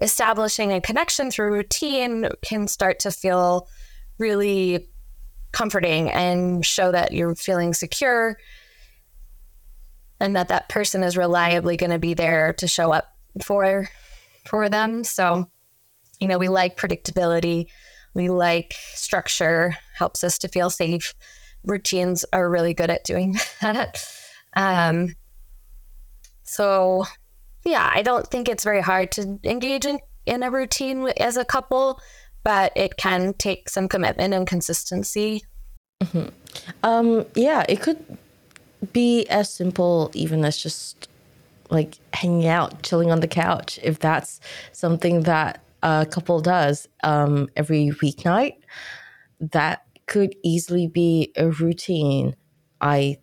establishing 0.00 0.72
a 0.72 0.80
connection 0.80 1.30
through 1.30 1.52
routine 1.52 2.28
can 2.42 2.68
start 2.68 3.00
to 3.00 3.10
feel 3.10 3.68
really 4.18 4.88
comforting 5.52 6.10
and 6.10 6.64
show 6.64 6.92
that 6.92 7.12
you're 7.12 7.34
feeling 7.34 7.74
secure 7.74 8.36
and 10.20 10.36
that 10.36 10.48
that 10.48 10.68
person 10.68 11.02
is 11.02 11.16
reliably 11.16 11.76
going 11.76 11.90
to 11.90 11.98
be 11.98 12.14
there 12.14 12.52
to 12.52 12.68
show 12.68 12.92
up 12.92 13.16
for 13.42 13.88
for 14.46 14.68
them. 14.68 15.02
So 15.02 15.50
you 16.20 16.28
know 16.28 16.38
we 16.38 16.48
like 16.48 16.76
predictability. 16.76 17.66
We 18.14 18.28
like 18.28 18.74
structure. 18.94 19.76
Helps 19.96 20.22
us 20.22 20.38
to 20.38 20.48
feel 20.48 20.70
safe. 20.70 21.14
Routines 21.64 22.24
are 22.32 22.48
really 22.48 22.74
good 22.74 22.90
at 22.90 23.04
doing 23.04 23.36
that. 23.60 24.04
Um, 24.54 25.14
so 26.42 27.04
yeah, 27.64 27.90
I 27.92 28.02
don't 28.02 28.26
think 28.26 28.48
it's 28.48 28.64
very 28.64 28.80
hard 28.80 29.12
to 29.12 29.38
engage 29.44 29.84
in, 29.84 30.00
in 30.26 30.42
a 30.42 30.50
routine 30.50 31.08
as 31.18 31.36
a 31.36 31.44
couple, 31.44 32.00
but 32.42 32.72
it 32.76 32.96
can 32.96 33.34
take 33.34 33.68
some 33.68 33.88
commitment 33.88 34.34
and 34.34 34.46
consistency. 34.46 35.44
Mm-hmm. 36.02 36.28
Um, 36.82 37.26
yeah, 37.34 37.64
it 37.68 37.82
could 37.82 38.02
be 38.92 39.26
as 39.28 39.52
simple 39.52 40.10
even 40.14 40.44
as 40.44 40.56
just 40.56 41.08
like 41.68 41.98
hanging 42.14 42.46
out, 42.46 42.82
chilling 42.82 43.10
on 43.10 43.20
the 43.20 43.28
couch, 43.28 43.78
if 43.82 43.98
that's 43.98 44.40
something 44.72 45.22
that 45.22 45.62
a 45.82 46.06
couple 46.10 46.40
does 46.40 46.88
um, 47.04 47.48
every 47.56 47.90
weeknight. 48.02 48.56
That 49.40 49.84
could 50.06 50.34
easily 50.42 50.86
be 50.86 51.32
a 51.36 51.48
routine. 51.50 52.34
I 52.80 53.18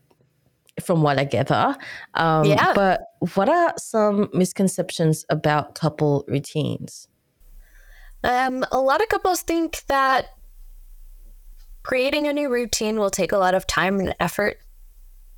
from 0.82 1.02
what 1.02 1.20
I 1.20 1.24
gather. 1.24 1.76
Um, 2.14 2.46
yeah. 2.46 2.74
But 2.74 3.02
what 3.36 3.50
are 3.50 3.74
some 3.78 4.30
misconceptions 4.34 5.26
about 5.30 5.76
couple 5.76 6.26
routines? 6.28 7.08
Um, 8.24 8.66
a 8.72 8.80
lot 8.80 9.02
of 9.02 9.10
couples 9.10 9.42
think 9.42 9.84
that 9.88 10.28
creating 11.84 12.28
a 12.28 12.34
new 12.34 12.50
routine 12.50 13.00
will 13.00 13.10
take 13.10 13.32
a 13.32 13.38
lot 13.38 13.56
of 13.56 13.66
time 13.66 14.00
and 14.00 14.16
effort. 14.20 14.60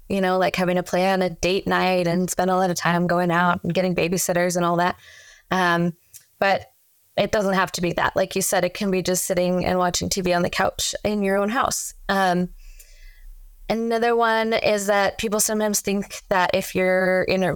You 0.07 0.21
know, 0.21 0.39
like 0.39 0.55
having 0.55 0.77
to 0.77 0.83
plan 0.83 1.21
a 1.21 1.29
date 1.29 1.67
night 1.67 2.07
and 2.07 2.29
spend 2.29 2.49
a 2.49 2.55
lot 2.55 2.71
of 2.71 2.75
time 2.75 3.05
going 3.05 3.29
out 3.29 3.63
and 3.63 3.73
getting 3.73 3.93
babysitters 3.93 4.55
and 4.55 4.65
all 4.65 4.77
that. 4.77 4.95
Um, 5.51 5.93
but 6.39 6.65
it 7.15 7.31
doesn't 7.31 7.53
have 7.53 7.71
to 7.73 7.81
be 7.81 7.93
that. 7.93 8.15
Like 8.15 8.35
you 8.35 8.41
said, 8.41 8.63
it 8.63 8.73
can 8.73 8.89
be 8.89 9.03
just 9.03 9.25
sitting 9.25 9.65
and 9.65 9.77
watching 9.77 10.09
TV 10.09 10.35
on 10.35 10.41
the 10.41 10.49
couch 10.49 10.95
in 11.03 11.21
your 11.21 11.37
own 11.37 11.49
house. 11.49 11.93
Um, 12.07 12.49
Another 13.69 14.15
one 14.15 14.53
is 14.53 14.87
that 14.87 15.19
people 15.19 15.39
sometimes 15.39 15.81
think 15.81 16.23
that 16.29 16.51
if 16.53 16.73
you're 16.73 17.23
in 17.23 17.43
a 17.43 17.55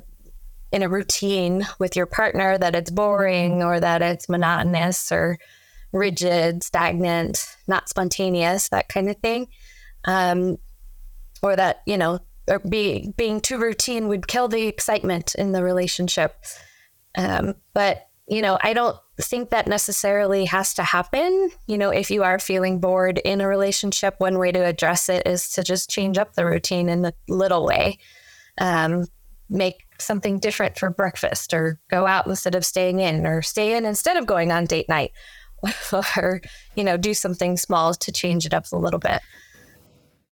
in 0.71 0.81
a 0.81 0.89
routine 0.89 1.67
with 1.79 1.95
your 1.95 2.07
partner 2.07 2.57
that 2.57 2.75
it's 2.75 2.89
boring 2.89 3.61
or 3.61 3.79
that 3.79 4.01
it's 4.01 4.27
monotonous 4.27 5.11
or 5.11 5.37
rigid, 5.91 6.63
stagnant, 6.63 7.55
not 7.67 7.87
spontaneous, 7.87 8.69
that 8.69 8.89
kind 8.89 9.07
of 9.07 9.15
thing. 9.17 9.47
Um, 10.05 10.57
or 11.43 11.55
that, 11.55 11.81
you 11.85 11.97
know, 11.97 12.19
or 12.49 12.59
be, 12.59 13.13
being 13.15 13.39
too 13.39 13.59
routine 13.59 14.07
would 14.07 14.27
kill 14.27 14.47
the 14.47 14.65
excitement 14.67 15.35
in 15.35 15.51
the 15.51 15.63
relationship. 15.63 16.43
Um, 17.15 17.53
but 17.73 18.07
you 18.27 18.41
know, 18.41 18.57
I 18.61 18.73
don't 18.73 18.97
think 19.19 19.49
that 19.49 19.67
necessarily 19.67 20.45
has 20.45 20.73
to 20.75 20.83
happen. 20.83 21.49
You 21.67 21.77
know, 21.77 21.89
if 21.89 22.09
you 22.09 22.23
are 22.23 22.39
feeling 22.39 22.79
bored 22.79 23.19
in 23.19 23.41
a 23.41 23.47
relationship, 23.47 24.15
one 24.17 24.39
way 24.39 24.51
to 24.51 24.63
address 24.63 25.09
it 25.09 25.27
is 25.27 25.49
to 25.51 25.63
just 25.63 25.89
change 25.89 26.17
up 26.17 26.33
the 26.33 26.45
routine 26.45 26.89
in 26.89 27.05
a 27.05 27.13
little 27.27 27.65
way. 27.65 27.99
Um, 28.57 29.05
make 29.49 29.83
something 29.99 30.39
different 30.39 30.77
for 30.77 30.89
breakfast 30.89 31.53
or 31.53 31.79
go 31.89 32.07
out 32.07 32.25
instead 32.25 32.55
of 32.55 32.65
staying 32.65 32.99
in 32.99 33.27
or 33.27 33.41
stay 33.41 33.75
in 33.75 33.85
instead 33.85 34.17
of 34.17 34.25
going 34.25 34.51
on 34.51 34.65
date 34.65 34.89
night 34.89 35.11
or, 36.17 36.41
you 36.75 36.83
know, 36.83 36.97
do 36.97 37.13
something 37.13 37.57
small 37.57 37.93
to 37.93 38.11
change 38.11 38.45
it 38.45 38.53
up 38.53 38.65
a 38.71 38.77
little 38.77 38.99
bit. 38.99 39.21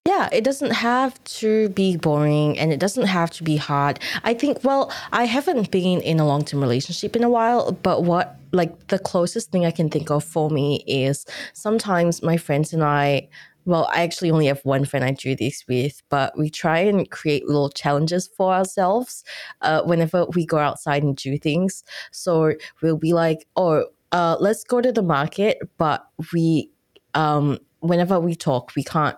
Yeah, 0.06 0.28
it 0.32 0.42
doesn't 0.42 0.72
have 0.72 1.22
to 1.24 1.68
be 1.70 1.96
boring 1.96 2.58
and 2.58 2.72
it 2.72 2.80
doesn't 2.80 3.06
have 3.06 3.30
to 3.32 3.44
be 3.44 3.56
hard. 3.56 4.00
I 4.24 4.34
think, 4.34 4.64
well, 4.64 4.92
I 5.12 5.24
haven't 5.24 5.70
been 5.70 6.00
in 6.00 6.18
a 6.18 6.26
long 6.26 6.44
term 6.44 6.60
relationship 6.60 7.14
in 7.14 7.22
a 7.22 7.30
while, 7.30 7.70
but 7.70 8.02
what, 8.02 8.36
like, 8.50 8.88
the 8.88 8.98
closest 8.98 9.52
thing 9.52 9.64
I 9.64 9.70
can 9.70 9.88
think 9.90 10.10
of 10.10 10.24
for 10.24 10.50
me 10.50 10.82
is 10.88 11.24
sometimes 11.52 12.20
my 12.20 12.36
friends 12.36 12.72
and 12.72 12.82
I, 12.82 13.28
well, 13.64 13.88
I 13.94 14.02
actually 14.02 14.32
only 14.32 14.46
have 14.46 14.60
one 14.64 14.84
friend 14.84 15.04
I 15.04 15.12
do 15.12 15.36
this 15.36 15.64
with, 15.68 16.02
but 16.08 16.36
we 16.36 16.50
try 16.50 16.80
and 16.80 17.08
create 17.08 17.46
little 17.46 17.70
challenges 17.70 18.28
for 18.36 18.52
ourselves 18.52 19.22
uh, 19.60 19.82
whenever 19.82 20.24
we 20.34 20.44
go 20.44 20.58
outside 20.58 21.04
and 21.04 21.14
do 21.16 21.38
things. 21.38 21.84
So 22.10 22.54
we'll 22.82 22.96
be 22.96 23.12
like, 23.12 23.46
oh, 23.54 23.86
uh, 24.10 24.36
let's 24.40 24.64
go 24.64 24.80
to 24.80 24.90
the 24.90 25.02
market, 25.02 25.58
but 25.78 26.04
we, 26.32 26.70
um, 27.14 27.58
whenever 27.78 28.18
we 28.18 28.34
talk, 28.34 28.72
we 28.74 28.82
can't 28.82 29.16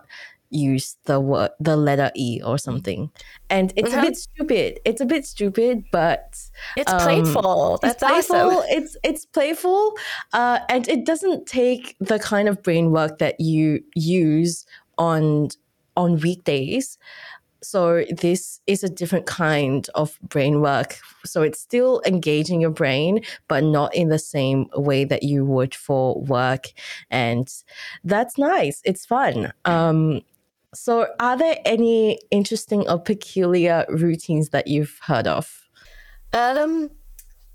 use 0.55 0.97
the 1.05 1.19
word 1.19 1.49
the 1.59 1.75
letter 1.75 2.11
e 2.15 2.41
or 2.43 2.57
something 2.57 3.09
and 3.49 3.73
it's 3.75 3.89
mm-hmm. 3.89 3.99
a 3.99 4.01
bit 4.03 4.15
stupid 4.15 4.79
it's 4.85 5.01
a 5.01 5.05
bit 5.05 5.25
stupid 5.25 5.83
but 5.91 6.39
it's 6.77 6.91
um, 6.91 6.99
playful 6.99 7.79
that's 7.81 7.95
it's 7.95 8.03
playful. 8.03 8.35
awesome 8.35 8.63
it's 8.69 8.97
it's 9.03 9.25
playful 9.25 9.93
uh, 10.33 10.59
and 10.69 10.87
it 10.87 11.05
doesn't 11.05 11.45
take 11.45 11.95
the 11.99 12.19
kind 12.19 12.47
of 12.47 12.61
brain 12.63 12.91
work 12.91 13.19
that 13.19 13.39
you 13.39 13.83
use 13.95 14.65
on 14.97 15.49
on 15.97 16.19
weekdays 16.19 16.97
so 17.65 18.05
this 18.11 18.61
is 18.67 18.83
a 18.83 18.89
different 18.89 19.25
kind 19.25 19.89
of 19.95 20.19
brain 20.21 20.61
work. 20.61 20.99
So 21.25 21.41
it's 21.41 21.59
still 21.59 22.01
engaging 22.05 22.61
your 22.61 22.69
brain, 22.69 23.21
but 23.47 23.63
not 23.63 23.95
in 23.95 24.09
the 24.09 24.19
same 24.19 24.67
way 24.75 25.03
that 25.05 25.23
you 25.23 25.45
would 25.45 25.73
for 25.73 26.21
work. 26.21 26.67
And 27.09 27.51
that's 28.03 28.37
nice. 28.37 28.81
It's 28.85 29.05
fun. 29.05 29.51
Um, 29.65 30.21
so, 30.75 31.07
are 31.19 31.37
there 31.37 31.57
any 31.65 32.19
interesting 32.31 32.87
or 32.89 32.99
peculiar 32.99 33.85
routines 33.89 34.49
that 34.49 34.67
you've 34.67 34.99
heard 35.01 35.27
of? 35.27 35.67
Um, 36.33 36.91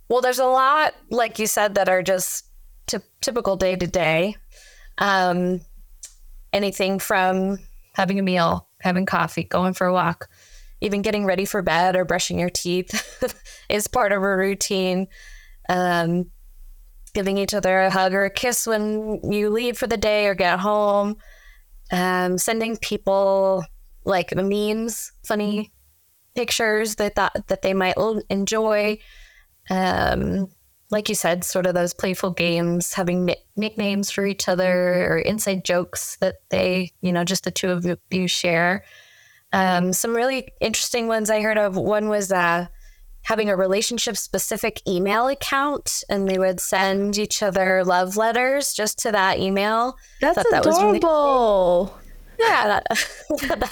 well, 0.08 0.20
there's 0.20 0.38
a 0.38 0.46
lot, 0.46 0.94
like 1.10 1.38
you 1.38 1.46
said, 1.46 1.74
that 1.74 1.88
are 1.88 2.02
just 2.02 2.46
t- 2.86 2.98
typical 3.20 3.56
day 3.56 3.76
to 3.76 3.86
day. 3.86 4.36
Anything 6.52 6.98
from 6.98 7.58
having 7.94 8.18
a 8.18 8.22
meal, 8.22 8.68
having 8.80 9.06
coffee, 9.06 9.44
going 9.44 9.74
for 9.74 9.86
a 9.86 9.92
walk, 9.92 10.28
even 10.80 11.02
getting 11.02 11.26
ready 11.26 11.44
for 11.44 11.62
bed 11.62 11.94
or 11.94 12.04
brushing 12.04 12.38
your 12.38 12.50
teeth 12.50 13.22
is 13.68 13.86
part 13.86 14.12
of 14.12 14.22
a 14.22 14.36
routine. 14.36 15.06
Um, 15.68 16.30
giving 17.12 17.38
each 17.38 17.54
other 17.54 17.80
a 17.80 17.90
hug 17.90 18.14
or 18.14 18.24
a 18.24 18.30
kiss 18.30 18.66
when 18.66 19.20
you 19.30 19.50
leave 19.50 19.76
for 19.76 19.86
the 19.86 19.96
day 19.96 20.26
or 20.26 20.34
get 20.34 20.60
home 20.60 21.16
um, 21.90 22.38
sending 22.38 22.76
people 22.76 23.64
like 24.04 24.34
memes, 24.34 25.12
funny 25.24 25.72
pictures 26.34 26.96
that 26.96 27.16
thought 27.16 27.48
that 27.48 27.62
they 27.62 27.74
might 27.74 27.96
enjoy. 28.28 28.98
Um, 29.68 30.48
like 30.90 31.08
you 31.08 31.14
said, 31.14 31.44
sort 31.44 31.66
of 31.66 31.74
those 31.74 31.94
playful 31.94 32.30
games, 32.30 32.94
having 32.94 33.32
nicknames 33.56 34.10
for 34.10 34.26
each 34.26 34.48
other 34.48 35.04
or 35.06 35.18
inside 35.18 35.64
jokes 35.64 36.16
that 36.20 36.36
they, 36.50 36.92
you 37.00 37.12
know, 37.12 37.24
just 37.24 37.44
the 37.44 37.50
two 37.50 37.70
of 37.70 37.86
you 38.10 38.26
share. 38.26 38.84
Um, 39.52 39.92
some 39.92 40.14
really 40.14 40.48
interesting 40.60 41.06
ones 41.06 41.30
I 41.30 41.42
heard 41.42 41.58
of. 41.58 41.76
One 41.76 42.08
was 42.08 42.32
uh, 42.32 42.66
having 43.22 43.48
a 43.48 43.56
relationship 43.56 44.16
specific 44.16 44.82
email 44.88 45.26
account 45.28 46.02
and 46.08 46.28
they 46.28 46.38
would 46.38 46.60
send 46.60 47.18
each 47.18 47.42
other 47.42 47.84
love 47.84 48.16
letters 48.16 48.72
just 48.72 48.98
to 49.00 49.12
that 49.12 49.38
email. 49.38 49.96
That's 50.20 50.38
adorable. 50.38 50.62
That 50.62 50.80
really 50.82 51.00
yeah. 53.42 53.68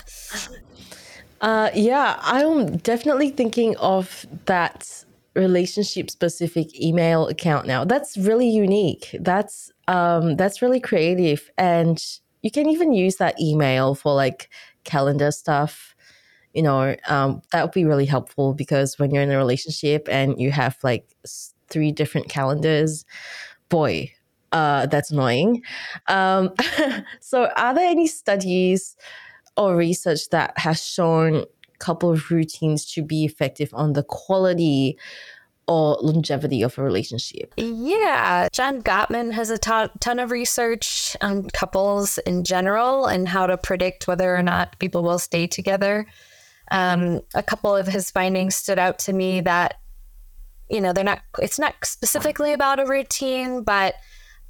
uh, 1.40 1.70
yeah, 1.74 2.18
I'm 2.20 2.76
definitely 2.78 3.30
thinking 3.30 3.76
of 3.78 4.26
that 4.46 5.04
relationship 5.34 6.10
specific 6.10 6.78
email 6.80 7.28
account 7.28 7.66
now. 7.66 7.84
That's 7.84 8.16
really 8.16 8.48
unique. 8.48 9.16
That's 9.20 9.72
um 9.86 10.36
that's 10.36 10.60
really 10.60 10.80
creative 10.80 11.50
and 11.56 12.02
you 12.42 12.50
can 12.50 12.68
even 12.68 12.92
use 12.92 13.16
that 13.16 13.40
email 13.40 13.94
for 13.94 14.14
like 14.14 14.50
calendar 14.84 15.30
stuff 15.30 15.94
you 16.54 16.62
know, 16.62 16.96
um, 17.08 17.42
that 17.52 17.62
would 17.62 17.72
be 17.72 17.84
really 17.84 18.06
helpful 18.06 18.54
because 18.54 18.98
when 18.98 19.10
you're 19.10 19.22
in 19.22 19.30
a 19.30 19.36
relationship 19.36 20.08
and 20.10 20.40
you 20.40 20.50
have 20.50 20.76
like 20.82 21.08
three 21.68 21.92
different 21.92 22.28
calendars, 22.28 23.04
boy, 23.68 24.12
uh, 24.52 24.86
that's 24.86 25.10
annoying. 25.10 25.62
Um, 26.06 26.54
so, 27.20 27.50
are 27.56 27.74
there 27.74 27.88
any 27.88 28.06
studies 28.06 28.96
or 29.56 29.76
research 29.76 30.30
that 30.30 30.56
has 30.58 30.84
shown 30.84 31.44
couple 31.78 32.16
routines 32.30 32.84
to 32.92 33.02
be 33.02 33.24
effective 33.24 33.70
on 33.72 33.92
the 33.92 34.02
quality 34.02 34.98
or 35.66 35.98
longevity 36.00 36.62
of 36.62 36.78
a 36.78 36.82
relationship? 36.82 37.52
Yeah, 37.56 38.48
John 38.52 38.82
Gottman 38.82 39.32
has 39.32 39.50
a 39.50 39.58
ton 39.58 40.18
of 40.18 40.30
research 40.30 41.16
on 41.20 41.48
couples 41.50 42.18
in 42.18 42.44
general 42.44 43.06
and 43.06 43.28
how 43.28 43.46
to 43.46 43.56
predict 43.56 44.08
whether 44.08 44.34
or 44.34 44.42
not 44.42 44.78
people 44.78 45.02
will 45.02 45.18
stay 45.18 45.46
together. 45.46 46.06
Um, 46.70 47.20
a 47.34 47.42
couple 47.42 47.74
of 47.74 47.86
his 47.86 48.10
findings 48.10 48.54
stood 48.54 48.78
out 48.78 48.98
to 49.00 49.12
me 49.12 49.40
that, 49.40 49.80
you 50.68 50.80
know, 50.80 50.92
they're 50.92 51.04
not, 51.04 51.22
it's 51.40 51.58
not 51.58 51.74
specifically 51.82 52.52
about 52.52 52.80
a 52.80 52.86
routine, 52.86 53.62
but 53.62 53.94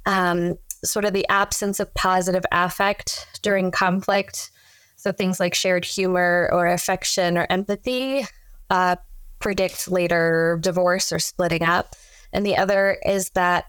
um, 0.05 0.57
sort 0.83 1.05
of 1.05 1.13
the 1.13 1.27
absence 1.29 1.79
of 1.79 1.93
positive 1.93 2.43
affect 2.51 3.39
during 3.41 3.71
conflict. 3.71 4.51
So 4.97 5.11
things 5.13 5.39
like 5.39 5.53
shared 5.53 5.85
humor 5.85 6.49
or 6.51 6.67
affection 6.67 7.37
or 7.37 7.47
empathy 7.49 8.25
uh, 8.69 8.97
predict 9.39 9.89
later 9.89 10.57
divorce 10.61 11.13
or 11.13 11.19
splitting 11.19 11.63
up. 11.63 11.95
And 12.33 12.45
the 12.45 12.57
other 12.57 12.97
is 13.05 13.29
that, 13.29 13.65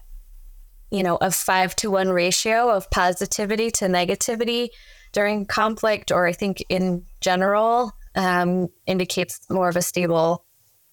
you 0.91 1.03
know, 1.03 1.15
a 1.21 1.31
five 1.31 1.73
to 1.77 1.89
one 1.89 2.09
ratio 2.09 2.69
of 2.69 2.91
positivity 2.91 3.71
to 3.71 3.85
negativity 3.85 4.69
during 5.13 5.45
conflict, 5.45 6.11
or 6.11 6.27
I 6.27 6.33
think 6.33 6.63
in 6.67 7.05
general, 7.21 7.93
um, 8.15 8.67
indicates 8.85 9.39
more 9.49 9.69
of 9.69 9.75
a 9.75 9.81
stable 9.81 10.45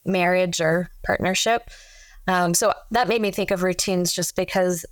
marriage 0.04 0.60
or 0.60 0.90
partnership. 1.04 1.70
Um, 2.26 2.54
so 2.54 2.72
that 2.90 3.08
made 3.08 3.22
me 3.22 3.30
think 3.30 3.50
of 3.50 3.62
routines 3.62 4.12
just 4.12 4.36
because, 4.36 4.84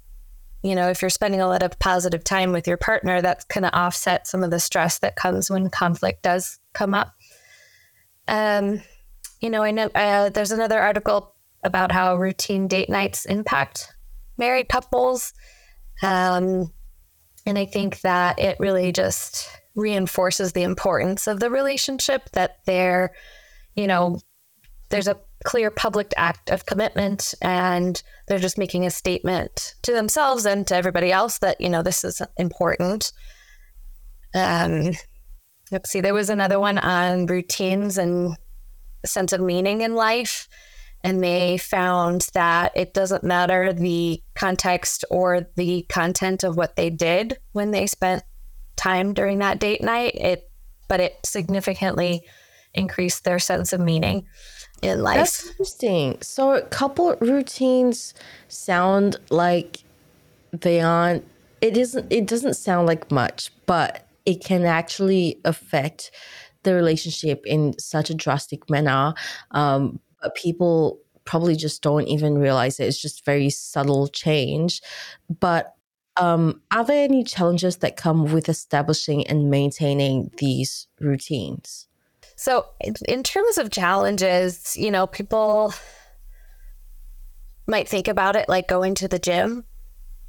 you 0.62 0.75
know, 0.75 0.89
if 0.89 1.03
you're 1.03 1.11
spending 1.11 1.41
a 1.41 1.49
lot 1.49 1.62
of 1.62 1.79
positive 1.79 2.25
time 2.25 2.53
with 2.53 2.67
your 2.67 2.77
partner, 2.77 3.21
that's 3.21 3.45
going 3.45 3.62
to 3.62 3.75
offset 3.75 4.27
some 4.27 4.43
of 4.43 4.51
the 4.51 4.61
stress 4.61 4.99
that 5.01 5.17
comes 5.17 5.51
when 5.51 5.71
conflict 5.71 6.23
does 6.23 6.59
come 6.73 6.95
up. 6.95 7.12
Um, 8.27 8.83
you 9.41 9.51
know, 9.51 9.62
I 9.62 9.71
know 9.71 9.91
uh, 9.95 10.31
there's 10.31 10.51
another 10.51 10.81
article 10.81 11.35
about 11.62 11.93
how 11.93 12.17
routine 12.17 12.69
date 12.69 12.89
nights 12.89 13.27
impact 13.27 13.93
married 14.39 14.69
couples. 14.69 15.33
Um, 16.03 16.73
and 17.45 17.59
I 17.59 17.65
think 17.65 18.01
that 18.01 18.39
it 18.39 18.57
really 18.59 18.93
just 18.93 19.49
reinforces 19.77 20.53
the 20.53 20.62
importance 20.62 21.27
of 21.27 21.39
the 21.39 21.51
relationship 21.51 22.31
that 22.33 22.59
they're, 22.65 23.12
you 23.75 23.87
know, 23.87 24.19
there's 24.89 25.09
a 25.09 25.19
clear 25.45 25.71
public 25.71 26.12
act 26.17 26.51
of 26.51 26.67
commitment 26.67 27.35
and 27.43 28.03
they're 28.27 28.39
just 28.39 28.59
making 28.59 28.87
a 28.87 28.91
statement 28.91 29.75
to 29.83 29.93
themselves 29.93 30.47
and 30.47 30.67
to 30.67 30.75
everybody 30.75 31.12
else 31.12 31.39
that, 31.39 31.61
you 31.61 31.69
know, 31.69 31.83
this 31.83 32.05
is 32.05 32.23
important. 32.39 33.12
Um, 34.35 34.93
let's 35.71 35.91
see, 35.91 36.01
there 36.01 36.15
was 36.15 36.31
another 36.31 36.59
one 36.59 36.79
on 36.79 37.27
routines 37.27 37.99
and 37.99 38.37
sense 39.05 39.33
of 39.33 39.41
meaning 39.41 39.83
in 39.83 39.95
life. 39.95 40.49
And 41.05 41.23
they 41.23 41.59
found 41.59 42.27
that 42.35 42.73
it 42.75 42.95
doesn't 42.95 43.23
matter 43.23 43.73
the 43.73 44.21
context 44.35 45.05
or 45.11 45.47
the 45.55 45.87
content 45.89 46.43
of 46.43 46.57
what 46.57 46.75
they 46.75 46.91
did 46.91 47.39
when 47.53 47.71
they 47.71 47.87
spent 47.87 48.25
time 48.77 49.15
during 49.15 49.39
that 49.39 49.59
date 49.59 49.83
night. 49.83 50.15
It, 50.15 50.51
but 50.89 51.01
it 51.01 51.19
significantly 51.25 52.23
increased 52.75 53.25
their 53.25 53.39
sense 53.39 53.73
of 53.73 53.81
meaning 53.81 54.27
in 54.83 55.03
life. 55.03 55.17
That's 55.17 55.49
interesting. 55.49 56.19
So 56.21 56.61
couple 56.71 57.17
routines 57.21 58.15
sound 58.49 59.17
like 59.31 59.83
they 60.53 60.81
aren't. 60.81 61.25
It 61.61 61.77
isn't. 61.77 62.12
It 62.12 62.27
doesn't 62.27 62.55
sound 62.55 62.87
like 62.87 63.11
much, 63.11 63.51
but 63.67 64.07
it 64.27 64.45
can 64.45 64.65
actually 64.65 65.41
affect 65.45 66.11
the 66.65 66.75
relationship 66.75 67.43
in 67.47 67.79
such 67.79 68.11
a 68.11 68.15
drastic 68.15 68.69
manner. 68.69 69.15
Um, 69.53 70.01
people 70.35 70.99
probably 71.25 71.57
just 71.57 71.83
don't 71.83 72.07
even 72.09 72.39
realize 72.39 72.81
it. 72.81 72.87
It's 72.87 73.01
just 73.01 73.25
very 73.25 73.51
subtle 73.51 74.09
change. 74.09 74.83
But 75.41 75.76
um, 76.16 76.61
are 76.70 76.85
there 76.85 77.05
any 77.05 77.24
challenges 77.24 77.79
that 77.79 77.96
come 77.96 78.33
with 78.33 78.48
establishing 78.48 79.26
and 79.26 79.50
maintaining 79.50 80.31
these 80.38 80.87
routines? 81.00 81.87
So, 82.37 82.66
in 83.09 83.22
terms 83.22 83.59
of 83.59 83.70
challenges, 83.70 84.76
you 84.76 84.90
know, 84.90 85.07
people 85.07 85.72
might 87.66 87.88
think 87.88 88.09
about 88.09 88.37
it 88.37 88.48
like 88.48 88.68
going 88.68 88.94
to 88.96 89.09
the 89.09 89.18
gym, 89.18 89.64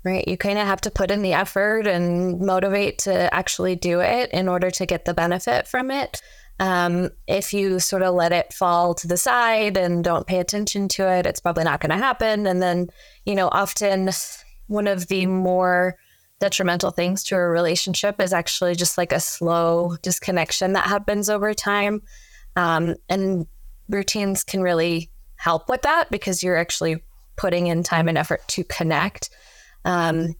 right? 0.03 0.27
You 0.27 0.37
kind 0.37 0.57
of 0.57 0.65
have 0.65 0.81
to 0.81 0.91
put 0.91 1.11
in 1.11 1.21
the 1.21 1.33
effort 1.33 1.85
and 1.85 2.39
motivate 2.39 2.99
to 2.99 3.33
actually 3.33 3.75
do 3.75 3.99
it 3.99 4.31
in 4.31 4.47
order 4.47 4.71
to 4.71 4.85
get 4.85 5.05
the 5.05 5.13
benefit 5.13 5.67
from 5.67 5.91
it. 5.91 6.21
Um, 6.59 7.11
if 7.27 7.53
you 7.53 7.79
sort 7.79 8.01
of 8.01 8.15
let 8.15 8.31
it 8.31 8.51
fall 8.51 8.95
to 8.95 9.07
the 9.07 9.17
side 9.17 9.77
and 9.77 10.03
don't 10.03 10.25
pay 10.25 10.39
attention 10.39 10.87
to 10.89 11.07
it, 11.07 11.25
it's 11.25 11.39
probably 11.39 11.65
not 11.65 11.81
going 11.81 11.91
to 11.91 12.03
happen. 12.03 12.47
And 12.47 12.61
then, 12.61 12.87
you 13.25 13.35
know, 13.35 13.49
often 13.51 14.09
one 14.67 14.87
of 14.87 15.07
the 15.07 15.25
more 15.25 15.97
detrimental 16.39 16.91
things 16.91 17.23
to 17.23 17.35
a 17.35 17.47
relationship 17.47 18.21
is 18.21 18.31
actually 18.31 18.75
just 18.75 18.97
like 18.97 19.11
a 19.11 19.19
slow 19.19 19.97
disconnection 20.01 20.73
that 20.73 20.87
happens 20.87 21.29
over 21.29 21.53
time. 21.53 22.01
Um, 22.55 22.95
and 23.09 23.47
routines 23.89 24.43
can 24.43 24.61
really 24.61 25.09
help 25.35 25.69
with 25.69 25.81
that 25.83 26.11
because 26.11 26.43
you're 26.43 26.57
actually 26.57 27.03
putting 27.35 27.67
in 27.67 27.83
time 27.83 28.07
and 28.07 28.17
effort 28.17 28.47
to 28.49 28.63
connect. 28.63 29.29
Um, 29.85 30.35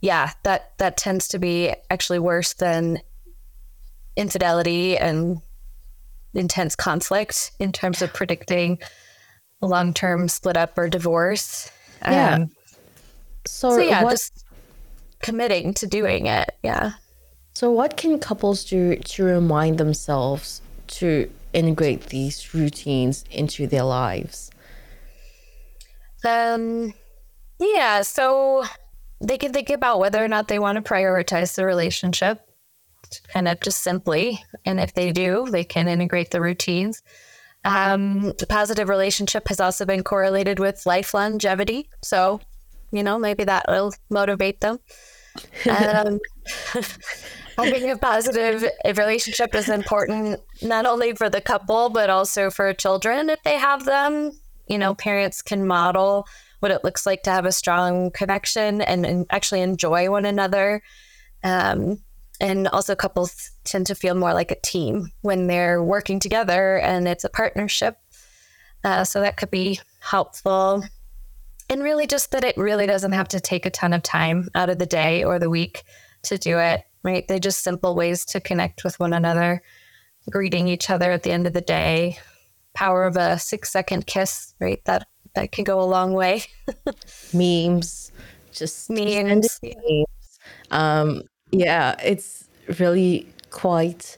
yeah, 0.00 0.32
that 0.44 0.72
that 0.78 0.96
tends 0.96 1.28
to 1.28 1.38
be 1.38 1.74
actually 1.90 2.18
worse 2.18 2.54
than 2.54 3.00
infidelity 4.16 4.96
and 4.96 5.38
intense 6.34 6.74
conflict 6.74 7.52
in 7.58 7.72
terms 7.72 8.02
of 8.02 8.12
predicting 8.12 8.78
a 9.62 9.66
long 9.66 9.92
term 9.92 10.28
split 10.28 10.56
up 10.56 10.76
or 10.78 10.88
divorce. 10.88 11.70
Yeah. 12.02 12.34
Um, 12.36 12.50
so, 13.46 13.70
so, 13.70 13.78
yeah, 13.78 14.02
what, 14.02 14.10
just 14.10 14.44
committing 15.20 15.74
to 15.74 15.86
doing 15.86 16.26
it. 16.26 16.50
Yeah. 16.62 16.92
So, 17.54 17.70
what 17.70 17.96
can 17.96 18.18
couples 18.18 18.64
do 18.64 18.96
to 18.96 19.24
remind 19.24 19.78
themselves 19.78 20.62
to 20.88 21.30
integrate 21.52 22.06
these 22.06 22.54
routines 22.54 23.24
into 23.30 23.66
their 23.66 23.84
lives? 23.84 24.50
Um, 26.24 26.94
yeah. 27.58 28.02
So, 28.02 28.64
they 29.20 29.36
can 29.36 29.52
think 29.52 29.70
about 29.70 29.98
whether 29.98 30.24
or 30.24 30.28
not 30.28 30.48
they 30.48 30.58
want 30.58 30.76
to 30.76 30.82
prioritize 30.82 31.54
the 31.54 31.66
relationship 31.66 32.46
kind 33.28 33.48
of 33.48 33.60
just 33.60 33.82
simply. 33.82 34.42
And 34.64 34.80
if 34.80 34.94
they 34.94 35.12
do, 35.12 35.48
they 35.50 35.64
can 35.64 35.88
integrate 35.88 36.30
the 36.30 36.40
routines. 36.40 37.02
Um, 37.64 38.32
the 38.38 38.46
positive 38.48 38.88
relationship 38.88 39.48
has 39.48 39.60
also 39.60 39.84
been 39.84 40.02
correlated 40.02 40.58
with 40.58 40.86
life 40.86 41.12
longevity. 41.12 41.90
So, 42.02 42.40
you 42.92 43.02
know, 43.02 43.18
maybe 43.18 43.44
that 43.44 43.66
will 43.68 43.92
motivate 44.08 44.60
them. 44.60 44.78
Um, 45.68 46.18
having 47.56 47.90
a 47.90 47.96
positive 47.96 48.64
relationship 48.96 49.54
is 49.54 49.68
important 49.68 50.40
not 50.62 50.86
only 50.86 51.14
for 51.14 51.28
the 51.28 51.40
couple, 51.40 51.90
but 51.90 52.10
also 52.10 52.50
for 52.50 52.72
children 52.72 53.30
if 53.30 53.42
they 53.42 53.58
have 53.58 53.84
them. 53.84 54.32
You 54.68 54.78
know, 54.78 54.94
parents 54.94 55.42
can 55.42 55.66
model 55.66 56.26
what 56.60 56.70
it 56.70 56.84
looks 56.84 57.06
like 57.06 57.22
to 57.24 57.30
have 57.30 57.46
a 57.46 57.52
strong 57.52 58.10
connection 58.10 58.80
and, 58.80 59.04
and 59.04 59.26
actually 59.30 59.62
enjoy 59.62 60.10
one 60.10 60.24
another. 60.24 60.82
Um, 61.42 62.02
and 62.40 62.68
also, 62.68 62.94
couples 62.94 63.50
tend 63.64 63.86
to 63.88 63.94
feel 63.94 64.14
more 64.14 64.32
like 64.32 64.50
a 64.50 64.60
team 64.60 65.10
when 65.20 65.46
they're 65.46 65.82
working 65.82 66.20
together 66.20 66.78
and 66.78 67.06
it's 67.06 67.24
a 67.24 67.28
partnership. 67.28 67.98
Uh, 68.82 69.04
so 69.04 69.20
that 69.20 69.36
could 69.36 69.50
be 69.50 69.78
helpful. 70.00 70.82
And 71.70 71.84
really, 71.84 72.08
just 72.08 72.32
that 72.32 72.42
it 72.42 72.56
really 72.56 72.86
doesn't 72.86 73.12
have 73.12 73.28
to 73.28 73.38
take 73.38 73.64
a 73.64 73.70
ton 73.70 73.92
of 73.92 74.02
time 74.02 74.48
out 74.56 74.70
of 74.70 74.78
the 74.78 74.86
day 74.86 75.22
or 75.22 75.38
the 75.38 75.48
week 75.48 75.84
to 76.24 76.36
do 76.36 76.58
it, 76.58 76.82
right? 77.04 77.26
They're 77.28 77.38
just 77.38 77.62
simple 77.62 77.94
ways 77.94 78.24
to 78.26 78.40
connect 78.40 78.82
with 78.82 78.98
one 78.98 79.12
another, 79.12 79.62
greeting 80.28 80.66
each 80.66 80.90
other 80.90 81.12
at 81.12 81.22
the 81.22 81.30
end 81.30 81.46
of 81.46 81.52
the 81.52 81.60
day, 81.60 82.18
power 82.74 83.04
of 83.04 83.16
a 83.16 83.38
six 83.38 83.70
second 83.70 84.08
kiss, 84.08 84.52
right? 84.60 84.84
That 84.84 85.06
that 85.36 85.52
can 85.52 85.62
go 85.62 85.80
a 85.80 85.86
long 85.86 86.12
way. 86.12 86.42
memes, 87.32 88.10
just 88.50 88.90
memes. 88.90 89.60
memes. 89.62 90.06
Um, 90.72 91.22
yeah, 91.52 91.94
it's 92.02 92.48
really 92.80 93.28
quite. 93.50 94.16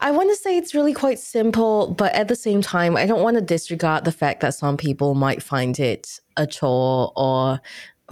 I 0.00 0.10
want 0.10 0.30
to 0.30 0.36
say 0.36 0.56
it's 0.56 0.74
really 0.74 0.92
quite 0.92 1.18
simple, 1.18 1.94
but 1.96 2.12
at 2.14 2.28
the 2.28 2.36
same 2.36 2.62
time, 2.62 2.96
I 2.96 3.06
don't 3.06 3.22
want 3.22 3.36
to 3.36 3.42
disregard 3.42 4.04
the 4.04 4.12
fact 4.12 4.40
that 4.40 4.54
some 4.54 4.76
people 4.76 5.14
might 5.14 5.42
find 5.42 5.78
it 5.78 6.20
a 6.36 6.46
chore 6.46 7.12
or 7.16 7.60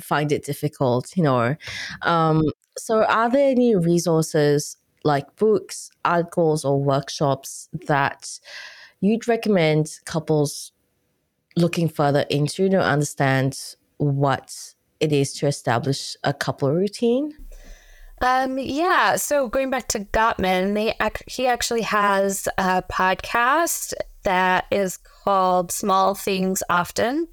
find 0.00 0.32
it 0.32 0.44
difficult, 0.44 1.16
you 1.16 1.22
know. 1.22 1.56
Um, 2.02 2.44
so, 2.78 3.04
are 3.04 3.30
there 3.30 3.50
any 3.50 3.74
resources 3.74 4.76
like 5.04 5.36
books, 5.36 5.90
articles, 6.04 6.64
or 6.64 6.82
workshops 6.82 7.68
that 7.86 8.38
you'd 9.00 9.28
recommend 9.28 9.98
couples 10.04 10.72
looking 11.56 11.88
further 11.88 12.24
into 12.30 12.68
to 12.70 12.80
understand 12.80 13.58
what 13.98 14.74
it 15.00 15.12
is 15.12 15.32
to 15.34 15.46
establish 15.46 16.16
a 16.24 16.32
couple 16.32 16.70
routine? 16.72 17.32
Um, 18.22 18.56
yeah. 18.56 19.16
So 19.16 19.48
going 19.48 19.68
back 19.68 19.88
to 19.88 20.00
Gottman, 20.00 20.74
they 20.74 20.94
he 21.26 21.48
actually 21.48 21.82
has 21.82 22.46
a 22.56 22.82
podcast 22.82 23.94
that 24.22 24.66
is 24.70 24.96
called 24.96 25.72
Small 25.72 26.14
Things 26.14 26.62
Often. 26.70 27.26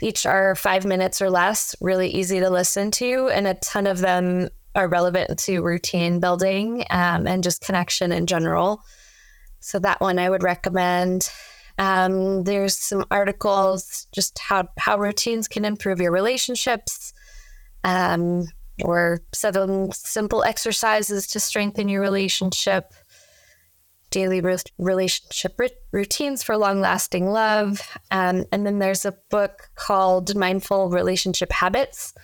Each 0.00 0.26
are 0.26 0.56
five 0.56 0.84
minutes 0.84 1.22
or 1.22 1.30
less, 1.30 1.76
really 1.80 2.08
easy 2.08 2.40
to 2.40 2.50
listen 2.50 2.90
to, 2.92 3.30
and 3.32 3.46
a 3.46 3.54
ton 3.54 3.86
of 3.86 4.00
them 4.00 4.48
are 4.74 4.88
relevant 4.88 5.38
to 5.38 5.60
routine 5.60 6.18
building 6.18 6.84
um, 6.90 7.28
and 7.28 7.44
just 7.44 7.62
connection 7.62 8.10
in 8.10 8.26
general. 8.26 8.82
So 9.60 9.78
that 9.78 10.00
one 10.00 10.18
I 10.18 10.28
would 10.28 10.42
recommend. 10.42 11.30
Um, 11.78 12.42
there's 12.42 12.76
some 12.76 13.04
articles 13.12 14.08
just 14.10 14.40
how 14.40 14.68
how 14.76 14.98
routines 14.98 15.46
can 15.46 15.64
improve 15.64 16.00
your 16.00 16.10
relationships. 16.10 17.12
Um, 17.84 18.48
or 18.84 19.22
seven 19.32 19.90
simple 19.92 20.42
exercises 20.44 21.26
to 21.28 21.40
strengthen 21.40 21.88
your 21.88 22.00
relationship, 22.00 22.92
daily 24.10 24.40
re- 24.40 24.58
relationship 24.78 25.54
r- 25.58 25.68
routines 25.92 26.42
for 26.42 26.56
long 26.56 26.80
lasting 26.80 27.30
love. 27.30 27.80
Um, 28.10 28.44
and 28.52 28.66
then 28.66 28.78
there's 28.78 29.04
a 29.04 29.16
book 29.30 29.70
called 29.74 30.34
Mindful 30.36 30.90
Relationship 30.90 31.50
Habits, 31.52 32.14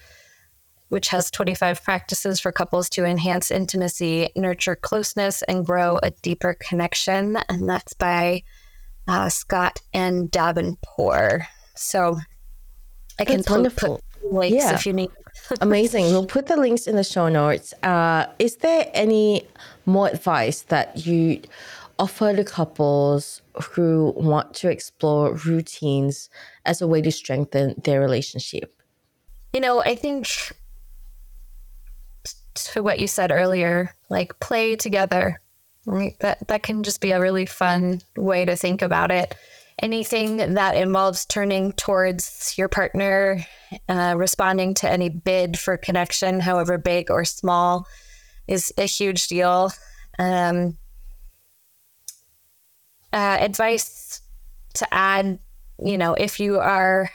which 0.88 1.08
has 1.08 1.30
25 1.30 1.82
practices 1.82 2.40
for 2.40 2.52
couples 2.52 2.88
to 2.90 3.04
enhance 3.04 3.50
intimacy, 3.50 4.30
nurture 4.36 4.76
closeness, 4.76 5.42
and 5.42 5.66
grow 5.66 5.98
a 6.02 6.10
deeper 6.10 6.56
connection. 6.60 7.36
And 7.48 7.68
that's 7.68 7.94
by 7.94 8.42
uh, 9.06 9.28
Scott 9.28 9.80
and 9.92 10.30
Davenport. 10.30 11.42
So 11.74 12.18
I 13.18 13.24
can 13.24 13.42
put, 13.42 13.76
put 13.76 14.00
links 14.30 14.56
yeah. 14.56 14.74
if 14.74 14.86
you 14.86 14.92
need 14.92 15.10
Amazing. 15.60 16.06
We'll 16.06 16.26
put 16.26 16.46
the 16.46 16.56
links 16.56 16.86
in 16.86 16.96
the 16.96 17.04
show 17.04 17.28
notes. 17.28 17.72
Uh, 17.82 18.26
is 18.38 18.56
there 18.56 18.90
any 18.94 19.46
more 19.86 20.08
advice 20.08 20.62
that 20.62 21.06
you 21.06 21.42
offer 21.98 22.34
to 22.34 22.44
couples 22.44 23.42
who 23.72 24.12
want 24.16 24.54
to 24.54 24.70
explore 24.70 25.34
routines 25.34 26.30
as 26.64 26.80
a 26.80 26.86
way 26.86 27.02
to 27.02 27.10
strengthen 27.10 27.74
their 27.82 28.00
relationship? 28.00 28.74
You 29.52 29.60
know, 29.60 29.80
I 29.80 29.94
think 29.94 30.28
to 32.54 32.82
what 32.82 32.98
you 32.98 33.06
said 33.06 33.30
earlier, 33.30 33.94
like 34.10 34.38
play 34.40 34.76
together. 34.76 35.40
Right? 35.86 36.18
That 36.20 36.46
that 36.48 36.62
can 36.62 36.82
just 36.82 37.00
be 37.00 37.12
a 37.12 37.20
really 37.20 37.46
fun 37.46 38.02
way 38.14 38.44
to 38.44 38.56
think 38.56 38.82
about 38.82 39.10
it 39.10 39.34
anything 39.80 40.54
that 40.54 40.76
involves 40.76 41.24
turning 41.24 41.72
towards 41.72 42.56
your 42.56 42.68
partner, 42.68 43.44
uh, 43.88 44.14
responding 44.16 44.74
to 44.74 44.90
any 44.90 45.08
bid 45.08 45.58
for 45.58 45.76
connection, 45.76 46.40
however 46.40 46.78
big 46.78 47.10
or 47.10 47.24
small, 47.24 47.86
is 48.46 48.72
a 48.78 48.84
huge 48.84 49.28
deal. 49.28 49.72
Um, 50.18 50.76
uh, 53.12 53.38
advice 53.40 54.20
to 54.74 54.86
add, 54.92 55.38
you 55.82 55.98
know, 55.98 56.14
if 56.14 56.40
you 56.40 56.58
are 56.58 57.10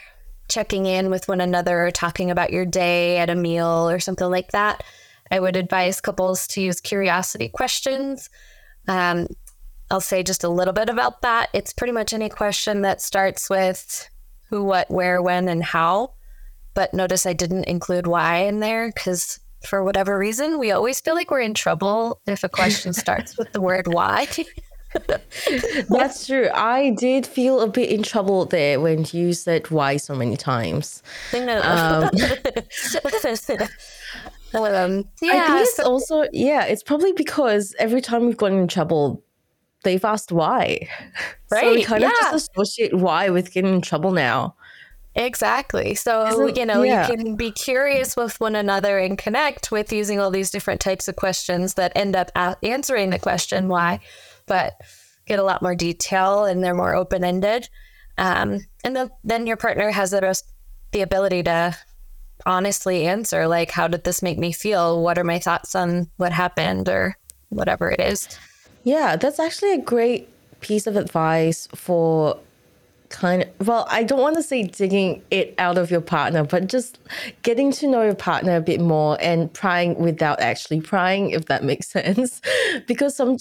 checking 0.48 0.86
in 0.86 1.10
with 1.10 1.28
one 1.28 1.40
another 1.40 1.86
or 1.86 1.90
talking 1.90 2.30
about 2.30 2.52
your 2.52 2.66
day 2.66 3.18
at 3.18 3.30
a 3.30 3.34
meal 3.34 3.88
or 3.88 4.00
something 4.00 4.28
like 4.28 4.52
that, 4.52 4.82
I 5.30 5.40
would 5.40 5.56
advise 5.56 6.00
couples 6.00 6.46
to 6.48 6.60
use 6.60 6.80
curiosity 6.80 7.48
questions. 7.48 8.28
Um, 8.86 9.28
I'll 9.90 10.00
say 10.00 10.22
just 10.22 10.44
a 10.44 10.48
little 10.48 10.72
bit 10.72 10.88
about 10.88 11.22
that. 11.22 11.50
It's 11.52 11.72
pretty 11.72 11.92
much 11.92 12.12
any 12.12 12.28
question 12.28 12.82
that 12.82 13.02
starts 13.02 13.50
with 13.50 14.08
who, 14.50 14.64
what, 14.64 14.90
where, 14.90 15.20
when, 15.22 15.48
and 15.48 15.62
how. 15.62 16.14
But 16.74 16.94
notice 16.94 17.26
I 17.26 17.32
didn't 17.32 17.64
include 17.64 18.06
why 18.06 18.38
in 18.38 18.60
there 18.60 18.90
because 18.92 19.38
for 19.66 19.84
whatever 19.84 20.18
reason, 20.18 20.58
we 20.58 20.72
always 20.72 21.00
feel 21.00 21.14
like 21.14 21.30
we're 21.30 21.40
in 21.40 21.54
trouble 21.54 22.20
if 22.26 22.44
a 22.44 22.48
question 22.48 22.92
starts 23.04 23.38
with 23.38 23.52
the 23.52 23.60
word 23.60 23.86
why. 23.86 24.26
That's 25.88 26.26
true. 26.26 26.48
I 26.54 26.90
did 26.90 27.26
feel 27.26 27.60
a 27.60 27.68
bit 27.68 27.90
in 27.90 28.02
trouble 28.02 28.46
there 28.46 28.80
when 28.80 29.06
you 29.12 29.32
said 29.32 29.70
why 29.70 29.96
so 29.96 30.14
many 30.14 30.36
times. 30.36 31.02
Um, 31.32 32.10
Um, 34.54 35.04
I 35.20 35.28
think 35.32 35.34
it's 35.62 35.76
so- 35.76 35.84
also 35.84 36.24
yeah, 36.32 36.64
it's 36.64 36.84
probably 36.84 37.12
because 37.12 37.74
every 37.80 38.00
time 38.00 38.26
we've 38.26 38.36
gotten 38.36 38.58
in 38.58 38.68
trouble, 38.68 39.23
they've 39.84 40.04
asked 40.04 40.32
why. 40.32 40.88
Right. 41.50 41.60
so 41.60 41.70
we 41.74 41.84
kind 41.84 42.04
of 42.04 42.10
just 42.10 42.50
associate 42.50 42.94
why 42.94 43.30
with 43.30 43.52
getting 43.52 43.74
in 43.74 43.80
trouble 43.80 44.12
now. 44.12 44.56
Exactly. 45.16 45.94
So, 45.94 46.26
Isn't- 46.26 46.56
you 46.56 46.66
know, 46.66 46.82
yeah. 46.82 47.08
you 47.08 47.16
can 47.16 47.36
be 47.36 47.52
curious 47.52 48.16
with 48.16 48.40
one 48.40 48.56
another 48.56 48.98
and 48.98 49.16
connect 49.16 49.70
with 49.70 49.92
using 49.92 50.18
all 50.18 50.30
these 50.30 50.50
different 50.50 50.80
types 50.80 51.06
of 51.06 51.16
questions 51.16 51.74
that 51.74 51.92
end 51.94 52.16
up 52.16 52.32
a- 52.34 52.56
answering 52.64 53.10
the 53.10 53.18
question 53.18 53.68
why, 53.68 54.00
but 54.46 54.74
get 55.26 55.38
a 55.38 55.44
lot 55.44 55.62
more 55.62 55.74
detail 55.74 56.44
and 56.44 56.62
they're 56.64 56.74
more 56.74 56.94
open 56.94 57.22
ended. 57.22 57.68
Um, 58.18 58.60
and 58.82 58.96
then, 58.96 59.10
then 59.22 59.46
your 59.46 59.56
partner 59.56 59.90
has 59.90 60.10
the, 60.10 60.42
the 60.92 61.02
ability 61.02 61.44
to 61.44 61.76
honestly 62.44 63.06
answer, 63.06 63.46
like, 63.46 63.70
how 63.70 63.88
did 63.88 64.04
this 64.04 64.22
make 64.22 64.38
me 64.38 64.52
feel? 64.52 65.02
What 65.02 65.18
are 65.18 65.24
my 65.24 65.38
thoughts 65.38 65.74
on 65.74 66.10
what 66.16 66.32
happened 66.32 66.88
or 66.88 67.16
whatever 67.50 67.90
it 67.90 68.00
is? 68.00 68.28
Yeah, 68.84 69.16
that's 69.16 69.40
actually 69.40 69.72
a 69.72 69.78
great 69.80 70.28
piece 70.60 70.86
of 70.86 70.96
advice 70.96 71.68
for 71.74 72.38
kind 73.10 73.42
of 73.60 73.68
well, 73.68 73.86
I 73.90 74.04
don't 74.04 74.20
want 74.20 74.36
to 74.36 74.42
say 74.42 74.64
digging 74.64 75.22
it 75.30 75.54
out 75.58 75.78
of 75.78 75.90
your 75.90 76.00
partner, 76.02 76.44
but 76.44 76.68
just 76.68 76.98
getting 77.42 77.72
to 77.72 77.88
know 77.88 78.02
your 78.02 78.14
partner 78.14 78.56
a 78.56 78.60
bit 78.62 78.80
more 78.80 79.18
and 79.20 79.52
prying 79.52 79.96
without 79.98 80.40
actually 80.40 80.80
prying, 80.80 81.30
if 81.30 81.46
that 81.46 81.64
makes 81.64 81.88
sense. 81.92 82.42
because 82.86 83.16
some 83.16 83.38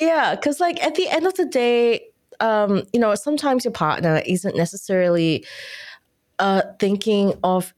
yeah, 0.00 0.36
because 0.36 0.60
like 0.60 0.82
at 0.84 0.96
the 0.96 1.08
end 1.10 1.26
of 1.26 1.34
the 1.36 1.46
day, 1.46 2.02
um, 2.40 2.84
you 2.92 3.00
know, 3.00 3.14
sometimes 3.16 3.64
your 3.64 3.72
partner 3.72 4.22
isn't 4.26 4.56
necessarily 4.56 5.46
uh 6.40 6.62
thinking 6.80 7.34
of 7.44 7.74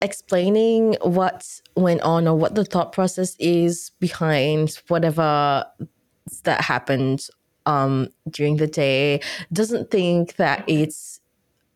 explaining 0.00 0.96
what 1.02 1.61
went 1.76 2.00
on 2.02 2.28
or 2.28 2.36
what 2.36 2.54
the 2.54 2.64
thought 2.64 2.92
process 2.92 3.36
is 3.38 3.90
behind 3.98 4.80
whatever 4.88 5.64
that 6.44 6.60
happened 6.60 7.26
um 7.66 8.08
during 8.30 8.56
the 8.56 8.66
day. 8.66 9.20
Doesn't 9.52 9.90
think 9.90 10.36
that 10.36 10.64
it's 10.68 11.20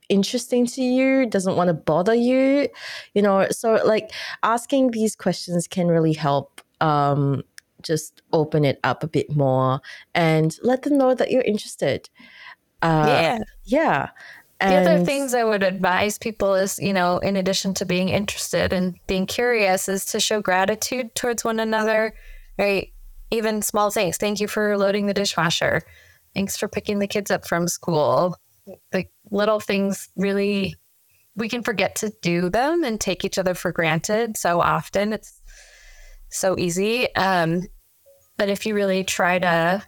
interesting 0.09 0.67
to 0.67 0.83
you 0.83 1.27
doesn't 1.27 1.57
want 1.57 1.69
to 1.69 1.75
bother 1.75 2.15
you 2.15 2.69
you 3.15 3.23
know? 3.23 3.47
So 3.51 3.75
like 3.85 4.13
asking 4.43 4.93
these 4.93 5.17
questions 5.17 5.67
can 5.67 5.89
really 5.89 6.13
help 6.13 6.61
um 6.81 7.43
just 7.83 8.23
open 8.33 8.65
it 8.65 8.81
up 8.85 9.03
a 9.03 9.09
bit 9.09 9.35
more 9.37 9.81
and 10.15 10.57
let 10.63 10.83
them 10.83 10.99
know 10.99 11.15
that 11.15 11.31
you're 11.31 11.43
interested. 11.43 12.09
Uh 12.83 13.07
yeah. 13.09 13.39
yeah 13.65 14.09
The 14.61 14.75
other 14.75 15.05
things 15.05 15.35
I 15.35 15.45
would 15.45 15.63
advise 15.63 16.19
people 16.19 16.55
is, 16.55 16.79
you 16.79 16.95
know, 16.95 17.19
in 17.19 17.37
addition 17.37 17.75
to 17.75 17.85
being 17.85 18.09
interested 18.09 18.73
and 18.73 18.99
being 19.07 19.27
curious, 19.27 19.87
is 19.89 20.07
to 20.07 20.21
show 20.21 20.41
gratitude 20.41 21.15
towards 21.15 21.45
one 21.45 21.61
another, 21.61 22.15
right? 22.59 22.93
Even 23.31 23.61
small 23.61 23.91
things. 23.91 24.17
Thank 24.17 24.41
you 24.41 24.49
for 24.49 24.79
loading 24.79 25.07
the 25.07 25.15
dishwasher. 25.15 25.83
Thanks 26.35 26.57
for 26.57 26.69
picking 26.69 27.01
the 27.01 27.07
kids 27.07 27.31
up 27.31 27.47
from 27.47 27.69
school. 27.69 28.37
The 28.93 29.05
little 29.31 29.61
things 29.61 30.09
really, 30.17 30.75
we 31.35 31.51
can 31.51 31.63
forget 31.63 31.95
to 31.97 32.13
do 32.23 32.49
them 32.49 32.83
and 32.83 32.99
take 32.99 33.25
each 33.25 33.39
other 33.39 33.55
for 33.55 33.73
granted 33.73 34.39
so 34.39 34.61
often. 34.63 35.13
It's 35.13 35.41
so 36.31 36.59
easy. 36.59 37.15
Um, 37.15 37.63
but 38.39 38.49
if 38.49 38.65
you 38.65 38.75
really 38.75 39.05
try 39.05 39.39
to 39.39 39.83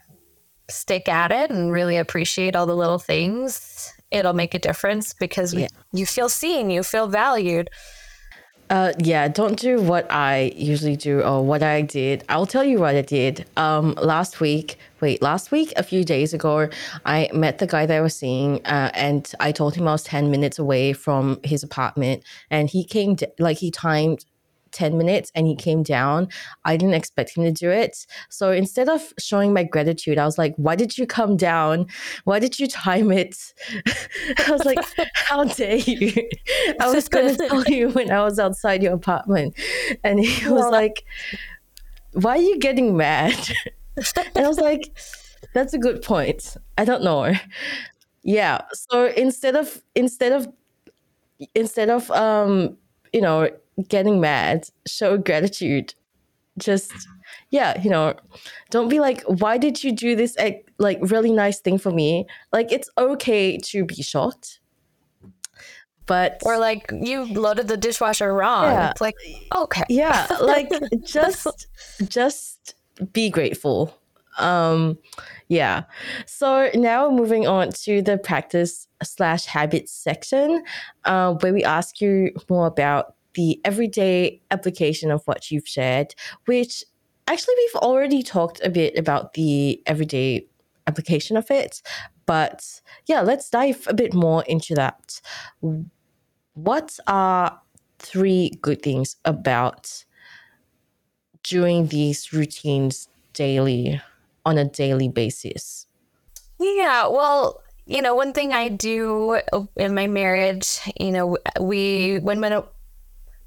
stick 0.70 1.08
at 1.08 1.32
it 1.32 1.50
and 1.50 1.72
really 1.72 1.96
appreciate 1.96 2.54
all 2.54 2.66
the 2.66 2.76
little 2.76 2.98
things, 2.98 3.94
it'll 4.10 4.32
make 4.32 4.54
a 4.54 4.58
difference 4.58 5.12
because 5.12 5.54
we, 5.54 5.68
you 5.92 6.06
feel 6.06 6.28
seen, 6.28 6.70
you 6.70 6.82
feel 6.82 7.06
valued. 7.06 7.68
Uh, 8.70 8.92
yeah, 8.98 9.28
don't 9.28 9.58
do 9.58 9.80
what 9.80 10.06
I 10.12 10.52
usually 10.54 10.96
do 10.96 11.22
or 11.22 11.42
what 11.42 11.62
I 11.62 11.80
did. 11.80 12.22
I'll 12.28 12.44
tell 12.44 12.64
you 12.64 12.80
what 12.80 12.96
I 12.96 13.02
did. 13.02 13.46
Um, 13.56 13.94
last 13.94 14.40
week, 14.40 14.78
wait, 15.00 15.22
last 15.22 15.50
week, 15.50 15.72
a 15.76 15.82
few 15.82 16.04
days 16.04 16.34
ago, 16.34 16.68
I 17.06 17.30
met 17.32 17.58
the 17.58 17.66
guy 17.66 17.86
that 17.86 17.96
I 17.96 18.02
was 18.02 18.14
seeing, 18.14 18.64
uh, 18.66 18.90
and 18.92 19.30
I 19.40 19.52
told 19.52 19.74
him 19.74 19.88
I 19.88 19.92
was 19.92 20.02
ten 20.02 20.30
minutes 20.30 20.58
away 20.58 20.92
from 20.92 21.40
his 21.44 21.62
apartment, 21.62 22.22
and 22.50 22.68
he 22.68 22.84
came 22.84 23.14
d- 23.14 23.26
like 23.38 23.56
he 23.58 23.70
timed. 23.70 24.24
10 24.72 24.96
minutes 24.98 25.30
and 25.34 25.46
he 25.46 25.54
came 25.56 25.82
down. 25.82 26.28
I 26.64 26.76
didn't 26.76 26.94
expect 26.94 27.36
him 27.36 27.44
to 27.44 27.52
do 27.52 27.70
it. 27.70 28.06
So 28.28 28.52
instead 28.52 28.88
of 28.88 29.12
showing 29.18 29.52
my 29.52 29.64
gratitude, 29.64 30.18
I 30.18 30.24
was 30.24 30.38
like, 30.38 30.54
Why 30.56 30.76
did 30.76 30.98
you 30.98 31.06
come 31.06 31.36
down? 31.36 31.86
Why 32.24 32.38
did 32.38 32.58
you 32.58 32.66
time 32.68 33.10
it? 33.12 33.36
I 34.46 34.50
was 34.50 34.64
like, 34.64 34.78
How 35.14 35.44
dare 35.44 35.76
you? 35.76 36.12
I 36.80 36.90
was 36.92 37.08
going 37.14 37.36
to 37.36 37.48
tell 37.48 37.64
you 37.64 37.90
when 37.90 38.10
I 38.10 38.22
was 38.22 38.38
outside 38.38 38.82
your 38.82 38.94
apartment. 38.94 39.54
And 40.04 40.20
he 40.20 40.44
was 40.48 40.62
Well- 40.62 40.72
like, 40.72 41.04
Why 42.12 42.32
are 42.36 42.42
you 42.42 42.58
getting 42.58 42.96
mad? 42.96 43.36
and 44.34 44.44
I 44.44 44.48
was 44.48 44.58
like, 44.60 44.96
That's 45.54 45.74
a 45.74 45.78
good 45.78 46.02
point. 46.02 46.56
I 46.76 46.84
don't 46.84 47.02
know. 47.02 47.32
Yeah. 48.22 48.62
So 48.72 49.06
instead 49.06 49.56
of, 49.56 49.82
instead 49.94 50.32
of, 50.32 50.48
instead 51.54 51.88
of, 51.88 52.10
um, 52.10 52.76
you 53.12 53.20
know, 53.20 53.48
getting 53.88 54.20
mad, 54.20 54.68
show 54.86 55.18
gratitude. 55.18 55.94
Just, 56.58 56.92
yeah, 57.50 57.80
you 57.80 57.90
know, 57.90 58.14
don't 58.70 58.88
be 58.88 58.98
like, 58.98 59.22
why 59.22 59.58
did 59.58 59.84
you 59.84 59.92
do 59.92 60.16
this 60.16 60.36
like 60.78 60.98
really 61.02 61.32
nice 61.32 61.60
thing 61.60 61.78
for 61.78 61.92
me? 61.92 62.26
Like, 62.52 62.72
it's 62.72 62.90
okay 62.98 63.58
to 63.58 63.84
be 63.84 64.02
shocked, 64.02 64.60
but 66.06 66.40
Or 66.44 66.58
like 66.58 66.90
you 66.92 67.26
loaded 67.26 67.68
the 67.68 67.76
dishwasher 67.76 68.32
wrong. 68.32 68.64
Yeah. 68.64 68.90
It's 68.90 69.00
like, 69.00 69.14
okay. 69.54 69.84
yeah, 69.88 70.26
like 70.40 70.70
just, 71.04 71.68
just 72.08 72.74
be 73.12 73.30
grateful. 73.30 73.94
Um, 74.38 74.98
yeah. 75.48 75.84
So 76.26 76.70
now 76.74 77.10
moving 77.10 77.46
on 77.46 77.70
to 77.84 78.02
the 78.02 78.18
practice 78.18 78.88
slash 79.02 79.46
habits 79.46 79.92
section, 79.92 80.64
uh, 81.04 81.34
where 81.34 81.52
we 81.52 81.62
ask 81.62 82.00
you 82.00 82.32
more 82.48 82.66
about 82.66 83.14
the 83.38 83.60
everyday 83.64 84.42
application 84.50 85.12
of 85.12 85.22
what 85.26 85.48
you've 85.48 85.68
shared, 85.68 86.12
which 86.46 86.82
actually 87.28 87.54
we've 87.56 87.82
already 87.82 88.20
talked 88.20 88.60
a 88.64 88.68
bit 88.68 88.98
about 88.98 89.34
the 89.34 89.80
everyday 89.86 90.44
application 90.88 91.36
of 91.36 91.48
it. 91.48 91.80
But 92.26 92.80
yeah, 93.06 93.20
let's 93.20 93.48
dive 93.48 93.86
a 93.86 93.94
bit 93.94 94.12
more 94.12 94.42
into 94.48 94.74
that. 94.74 95.20
What 96.54 96.98
are 97.06 97.60
three 98.00 98.58
good 98.60 98.82
things 98.82 99.14
about 99.24 100.04
doing 101.44 101.86
these 101.86 102.32
routines 102.32 103.08
daily 103.34 104.00
on 104.44 104.58
a 104.58 104.64
daily 104.64 105.08
basis? 105.08 105.86
Yeah, 106.58 107.06
well, 107.06 107.62
you 107.86 108.02
know, 108.02 108.16
one 108.16 108.32
thing 108.32 108.52
I 108.52 108.68
do 108.68 109.40
in 109.76 109.94
my 109.94 110.08
marriage, 110.08 110.80
you 110.98 111.12
know, 111.12 111.38
we 111.60 112.18
when 112.18 112.40
when 112.40 112.52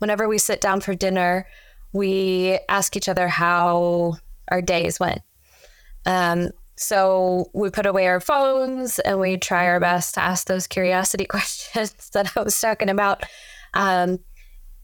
whenever 0.02 0.28
we 0.28 0.40
sit 0.40 0.60
down 0.60 0.82
for 0.82 0.96
dinner, 0.96 1.48
we 1.94 2.58
ask 2.68 2.98
each 2.98 3.08
other 3.08 3.28
how 3.28 4.16
our 4.48 4.62
days 4.62 5.00
went. 5.00 5.22
Um, 6.08 6.50
so 6.76 7.52
we 7.54 7.70
put 7.70 7.86
away 7.86 8.08
our 8.08 8.20
phones 8.20 8.98
and 8.98 9.20
we 9.20 9.38
try 9.38 9.68
our 9.68 9.80
best 9.80 10.16
to 10.16 10.22
ask 10.22 10.48
those 10.48 10.66
curiosity 10.66 11.26
questions 11.30 12.10
that 12.14 12.36
I 12.36 12.42
was 12.42 12.60
talking 12.60 12.90
about. 12.90 13.24
Um, 13.76 14.18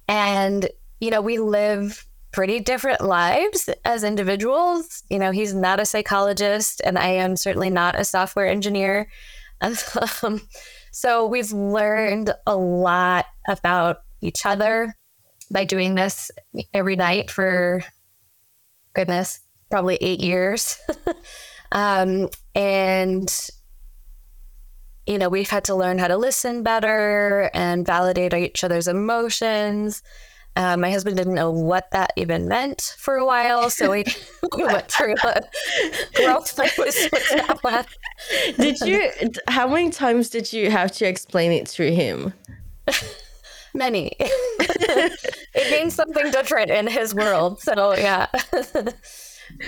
and 0.08 0.69
you 0.99 1.10
know, 1.10 1.21
we 1.21 1.39
live 1.39 2.06
pretty 2.32 2.60
different 2.60 3.01
lives 3.01 3.69
as 3.84 4.03
individuals. 4.03 5.03
You 5.10 5.17
know, 5.17 5.32
he's 5.32 5.56
not 5.56 5.80
a 5.80 5.86
psychologist, 5.86 6.82
and 6.86 6.97
I 6.97 7.08
am 7.08 7.36
certainly 7.36 7.69
not 7.71 7.99
a 7.99 8.06
software 8.06 8.47
engineer. 8.47 9.10
Um, 10.21 10.41
so 10.91 11.25
we've 11.25 11.51
learned 11.51 12.32
a 12.45 12.56
lot 12.56 13.25
about 13.47 13.97
each 14.21 14.45
other 14.45 14.93
by 15.51 15.65
doing 15.65 15.95
this 15.95 16.31
every 16.73 16.95
night 16.95 17.31
for 17.31 17.83
goodness, 18.93 19.39
probably 19.69 19.97
eight 20.01 20.19
years. 20.19 20.77
um, 21.71 22.29
and 22.55 23.49
you 25.07 25.17
know, 25.17 25.29
we've 25.29 25.49
had 25.49 25.63
to 25.63 25.75
learn 25.75 25.97
how 25.97 26.07
to 26.10 26.17
listen 26.17 26.63
better 26.63 27.49
and 27.53 27.86
validate 27.86 28.33
each 28.33 28.63
other's 28.63 28.89
emotions. 28.89 30.03
Uh, 30.57 30.75
my 30.75 30.91
husband 30.91 31.15
didn't 31.15 31.36
know 31.36 31.51
what 31.51 31.89
that 31.91 32.12
even 32.17 32.47
meant 32.47 32.95
for 32.97 33.15
a 33.15 33.25
while, 33.25 33.69
so 33.69 33.91
we, 33.91 34.03
we 34.55 34.63
went 34.63 34.91
through 34.91 35.15
a 35.23 35.41
growth 36.15 36.49
phase 36.49 37.10
with 37.12 37.29
that 37.29 37.57
one. 37.62 37.86
Did 38.57 38.79
you, 38.81 39.12
how 39.47 39.67
many 39.67 39.91
times 39.91 40.29
did 40.29 40.51
you 40.51 40.69
have 40.71 40.91
to 40.93 41.05
explain 41.05 41.51
it 41.51 41.67
to 41.67 41.93
him? 41.93 42.33
Many. 43.77 44.11
it 44.19 45.71
means 45.71 45.93
something 45.93 46.31
different 46.31 46.71
in 46.71 46.87
his 46.87 47.13
world. 47.13 47.61
So 47.61 47.95
yeah. 47.95 48.27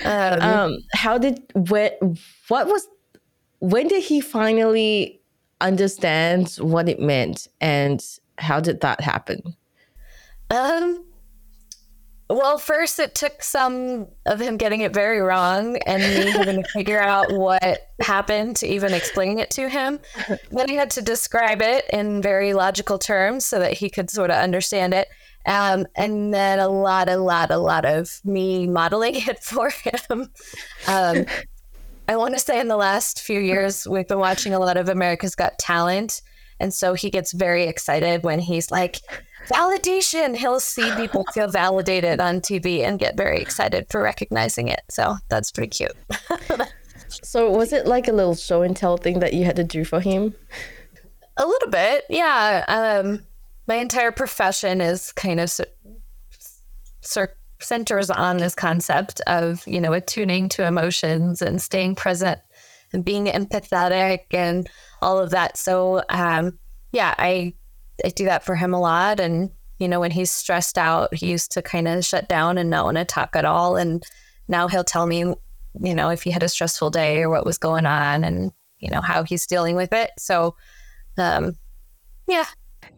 Um, 0.03 0.41
um, 0.41 0.77
how 0.93 1.17
did 1.17 1.41
what 1.53 1.97
what 2.49 2.67
was 2.67 2.85
when 3.59 3.87
did 3.87 4.03
he 4.03 4.19
finally 4.19 5.21
understand 5.61 6.49
what 6.59 6.89
it 6.89 6.99
meant 6.99 7.47
and 7.61 8.03
how 8.37 8.59
did 8.59 8.81
that 8.81 8.99
happen? 8.99 9.55
Um 10.49 11.05
well, 12.29 12.59
first 12.59 12.99
it 12.99 13.15
took 13.15 13.41
some 13.41 14.07
of 14.27 14.39
him 14.39 14.57
getting 14.57 14.81
it 14.81 14.93
very 14.93 15.19
wrong 15.19 15.77
and 15.77 16.03
me 16.03 16.31
having 16.31 16.61
to 16.61 16.69
figure 16.69 17.01
out 17.01 17.31
what 17.31 17.89
happened 18.01 18.55
to 18.57 18.67
even 18.67 18.93
explain 18.93 19.39
it 19.39 19.49
to 19.51 19.67
him. 19.67 19.99
Then 20.51 20.69
he 20.69 20.75
had 20.75 20.91
to 20.91 21.01
describe 21.01 21.61
it 21.61 21.85
in 21.91 22.21
very 22.21 22.53
logical 22.53 22.99
terms 22.99 23.45
so 23.45 23.57
that 23.59 23.73
he 23.73 23.89
could 23.89 24.11
sort 24.11 24.29
of 24.29 24.37
understand 24.37 24.93
it. 24.93 25.07
Um, 25.47 25.87
and 25.95 26.31
then 26.31 26.59
a 26.59 26.67
lot, 26.67 27.09
a 27.09 27.17
lot, 27.17 27.49
a 27.49 27.57
lot 27.57 27.83
of 27.85 28.21
me 28.23 28.67
modeling 28.67 29.15
it 29.27 29.43
for 29.43 29.71
him. 29.71 30.29
Um, 30.87 31.25
I 32.07 32.15
want 32.15 32.35
to 32.35 32.39
say 32.39 32.59
in 32.59 32.67
the 32.67 32.77
last 32.77 33.21
few 33.21 33.39
years, 33.39 33.87
we've 33.87 34.07
been 34.07 34.19
watching 34.19 34.53
a 34.53 34.59
lot 34.59 34.77
of 34.77 34.87
America's 34.87 35.35
Got 35.35 35.57
Talent. 35.57 36.21
And 36.59 36.73
so 36.73 36.93
he 36.93 37.09
gets 37.09 37.31
very 37.31 37.63
excited 37.63 38.23
when 38.23 38.39
he's 38.39 38.69
like, 38.69 38.99
validation. 39.51 40.35
He'll 40.35 40.59
see 40.59 40.89
people 40.95 41.25
feel 41.33 41.47
validated 41.47 42.19
on 42.19 42.41
TV 42.41 42.81
and 42.81 42.99
get 42.99 43.17
very 43.17 43.39
excited 43.39 43.87
for 43.89 44.01
recognizing 44.01 44.67
it. 44.67 44.81
So 44.89 45.15
that's 45.29 45.51
pretty 45.51 45.69
cute. 45.69 45.95
so 47.07 47.49
was 47.49 47.73
it 47.73 47.85
like 47.85 48.07
a 48.07 48.11
little 48.11 48.35
show 48.35 48.61
and 48.61 48.75
tell 48.75 48.97
thing 48.97 49.19
that 49.19 49.33
you 49.33 49.45
had 49.45 49.55
to 49.57 49.63
do 49.63 49.83
for 49.83 49.99
him? 49.99 50.33
A 51.37 51.45
little 51.45 51.69
bit, 51.69 52.05
yeah. 52.09 52.65
Um, 52.67 53.25
my 53.67 53.75
entire 53.75 54.11
profession 54.11 54.81
is 54.81 55.11
kind 55.13 55.39
of 55.39 55.59
centers 57.59 58.09
on 58.09 58.37
this 58.37 58.55
concept 58.55 59.21
of 59.27 59.65
you 59.67 59.81
know 59.81 59.93
attuning 59.93 60.49
to 60.49 60.65
emotions 60.65 61.41
and 61.41 61.61
staying 61.61 61.95
present 61.95 62.39
and 62.93 63.05
being 63.05 63.25
empathetic 63.25 64.21
and 64.31 64.69
all 65.01 65.19
of 65.19 65.29
that. 65.31 65.57
So 65.57 66.03
um, 66.09 66.57
yeah, 66.91 67.13
I 67.17 67.53
I 68.03 68.09
do 68.09 68.25
that 68.25 68.43
for 68.43 68.55
him 68.55 68.73
a 68.73 68.79
lot. 68.79 69.19
And, 69.19 69.51
you 69.77 69.87
know, 69.87 69.99
when 69.99 70.11
he's 70.11 70.31
stressed 70.31 70.77
out, 70.77 71.13
he 71.13 71.27
used 71.27 71.51
to 71.51 71.61
kind 71.61 71.87
of 71.87 72.05
shut 72.05 72.27
down 72.27 72.57
and 72.57 72.69
not 72.69 72.85
want 72.85 72.97
to 72.97 73.05
talk 73.05 73.35
at 73.35 73.45
all. 73.45 73.75
And 73.75 74.03
now 74.47 74.67
he'll 74.67 74.83
tell 74.83 75.05
me, 75.05 75.19
you 75.19 75.95
know, 75.95 76.09
if 76.09 76.23
he 76.23 76.31
had 76.31 76.43
a 76.43 76.49
stressful 76.49 76.89
day 76.89 77.21
or 77.21 77.29
what 77.29 77.45
was 77.45 77.57
going 77.57 77.85
on 77.85 78.23
and, 78.23 78.51
you 78.79 78.89
know, 78.89 79.01
how 79.01 79.23
he's 79.23 79.45
dealing 79.45 79.75
with 79.75 79.93
it. 79.93 80.11
So, 80.17 80.55
um, 81.17 81.55
yeah. 82.27 82.45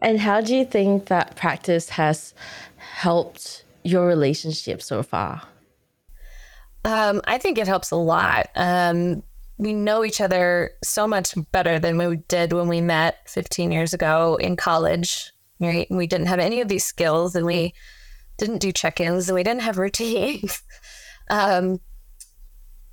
And 0.00 0.18
how 0.18 0.40
do 0.40 0.56
you 0.56 0.64
think 0.64 1.06
that 1.06 1.36
practice 1.36 1.88
has 1.90 2.34
helped 2.76 3.64
your 3.82 4.06
relationship 4.06 4.82
so 4.82 5.02
far? 5.02 5.42
Um, 6.84 7.20
I 7.24 7.38
think 7.38 7.58
it 7.58 7.68
helps 7.68 7.90
a 7.90 7.96
lot. 7.96 8.50
Um, 8.56 9.22
we 9.62 9.72
know 9.72 10.04
each 10.04 10.20
other 10.20 10.72
so 10.82 11.06
much 11.06 11.34
better 11.52 11.78
than 11.78 11.96
we 11.96 12.16
did 12.16 12.52
when 12.52 12.66
we 12.66 12.80
met 12.80 13.28
15 13.28 13.70
years 13.70 13.94
ago 13.94 14.34
in 14.34 14.56
college. 14.56 15.30
Right? 15.60 15.86
We 15.88 16.08
didn't 16.08 16.26
have 16.26 16.40
any 16.40 16.60
of 16.60 16.66
these 16.66 16.84
skills, 16.84 17.36
and 17.36 17.46
we 17.46 17.72
didn't 18.38 18.58
do 18.58 18.72
check-ins, 18.72 19.28
and 19.28 19.36
we 19.36 19.44
didn't 19.44 19.62
have 19.62 19.78
routines. 19.78 20.60
um, 21.30 21.78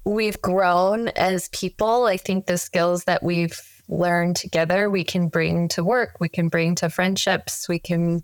we've 0.05 0.39
grown 0.43 1.07
as 1.09 1.49
people. 1.49 2.05
I 2.05 2.17
think 2.17 2.45
the 2.45 2.59
skills 2.59 3.05
that 3.05 3.23
we've 3.23 3.59
learned 3.87 4.35
together, 4.35 4.91
we 4.91 5.03
can 5.03 5.27
bring 5.27 5.69
to 5.69 5.83
work, 5.83 6.17
we 6.19 6.29
can 6.29 6.49
bring 6.49 6.75
to 6.75 6.91
friendships, 6.91 7.67
we 7.67 7.79
can 7.79 8.23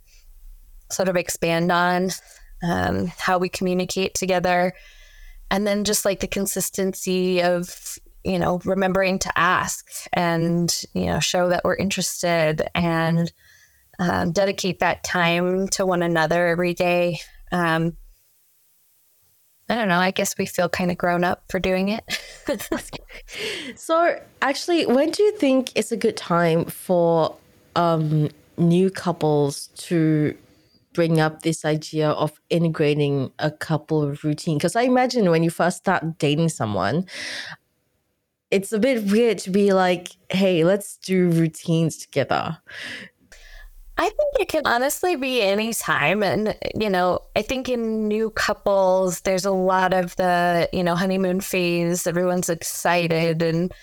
sort 0.91 1.09
of 1.09 1.15
expand 1.15 1.71
on 1.71 2.11
um, 2.61 3.07
how 3.17 3.39
we 3.39 3.49
communicate 3.49 4.13
together. 4.13 4.73
And 5.49 5.65
then 5.65 5.83
just 5.83 6.05
like 6.05 6.19
the 6.19 6.27
consistency 6.27 7.41
of 7.41 7.97
you 8.25 8.39
know, 8.39 8.59
remembering 8.65 9.19
to 9.19 9.31
ask 9.39 9.85
and, 10.11 10.83
you 10.93 11.05
know, 11.05 11.19
show 11.19 11.49
that 11.49 11.63
we're 11.63 11.75
interested 11.75 12.67
and 12.73 13.31
um, 13.99 14.31
dedicate 14.31 14.79
that 14.79 15.03
time 15.03 15.67
to 15.69 15.85
one 15.85 16.01
another 16.01 16.47
every 16.47 16.73
day. 16.73 17.19
Um, 17.51 17.95
I 19.69 19.75
don't 19.75 19.87
know. 19.87 19.99
I 19.99 20.11
guess 20.11 20.37
we 20.37 20.45
feel 20.45 20.69
kind 20.69 20.91
of 20.91 20.97
grown 20.97 21.23
up 21.23 21.43
for 21.49 21.59
doing 21.59 21.89
it. 21.89 22.03
so, 23.75 24.19
actually, 24.41 24.85
when 24.85 25.11
do 25.11 25.23
you 25.23 25.31
think 25.37 25.71
it's 25.75 25.91
a 25.91 25.97
good 25.97 26.17
time 26.17 26.65
for 26.65 27.35
um, 27.75 28.29
new 28.57 28.89
couples 28.91 29.67
to 29.77 30.35
bring 30.93 31.19
up 31.19 31.41
this 31.41 31.65
idea 31.65 32.09
of 32.09 32.39
integrating 32.49 33.31
a 33.39 33.49
couple 33.49 34.15
routine? 34.23 34.57
Because 34.57 34.75
I 34.75 34.83
imagine 34.83 35.31
when 35.31 35.41
you 35.41 35.49
first 35.49 35.77
start 35.77 36.19
dating 36.19 36.49
someone, 36.49 37.07
it's 38.55 38.71
a 38.71 38.79
bit 38.79 39.03
weird 39.11 39.37
to 39.39 39.49
be 39.49 39.73
like, 39.73 40.15
hey, 40.29 40.63
let's 40.63 40.95
do 40.95 41.29
routines 41.29 41.97
together. 41.97 42.57
I 43.97 44.03
think 44.03 44.35
it 44.39 44.47
can 44.47 44.65
honestly 44.65 45.17
be 45.17 45.41
any 45.41 45.73
time. 45.73 46.23
And, 46.23 46.57
you 46.73 46.89
know, 46.89 47.19
I 47.35 47.41
think 47.41 47.67
in 47.67 48.07
new 48.07 48.29
couples, 48.29 49.19
there's 49.21 49.43
a 49.43 49.51
lot 49.51 49.93
of 49.93 50.15
the, 50.15 50.69
you 50.71 50.85
know, 50.85 50.95
honeymoon 50.95 51.41
phase. 51.41 52.07
Everyone's 52.07 52.47
excited 52.47 53.41
and 53.41 53.73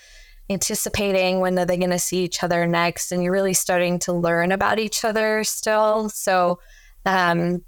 anticipating 0.49 1.39
when 1.39 1.57
are 1.59 1.65
they 1.65 1.77
going 1.77 1.91
to 1.91 1.99
see 1.99 2.23
each 2.23 2.41
other 2.41 2.65
next. 2.65 3.11
And 3.11 3.23
you're 3.23 3.31
really 3.31 3.53
starting 3.53 3.99
to 3.99 4.13
learn 4.13 4.51
about 4.51 4.79
each 4.79 5.05
other 5.05 5.43
still. 5.43 6.09
So, 6.09 6.59
um, 7.05 7.63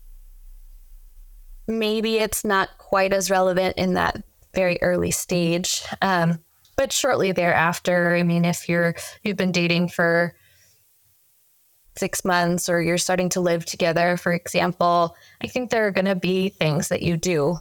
maybe 1.67 2.17
it's 2.17 2.43
not 2.43 2.79
quite 2.79 3.13
as 3.13 3.29
relevant 3.29 3.77
in 3.77 3.93
that 3.93 4.23
very 4.55 4.81
early 4.81 5.11
stage. 5.11 5.83
Um, 6.01 6.39
but 6.75 6.91
shortly 6.91 7.31
thereafter, 7.31 8.15
I 8.15 8.23
mean, 8.23 8.45
if 8.45 8.67
you're 8.67 8.95
you've 9.23 9.37
been 9.37 9.51
dating 9.51 9.89
for 9.89 10.35
six 11.97 12.25
months 12.25 12.67
or 12.67 12.81
you're 12.81 12.97
starting 12.97 13.29
to 13.29 13.41
live 13.41 13.65
together, 13.65 14.17
for 14.17 14.33
example, 14.33 15.15
I 15.41 15.47
think 15.47 15.69
there 15.69 15.87
are 15.87 15.91
going 15.91 16.05
to 16.05 16.15
be 16.15 16.49
things 16.49 16.89
that 16.89 17.01
you 17.01 17.15
do 17.17 17.57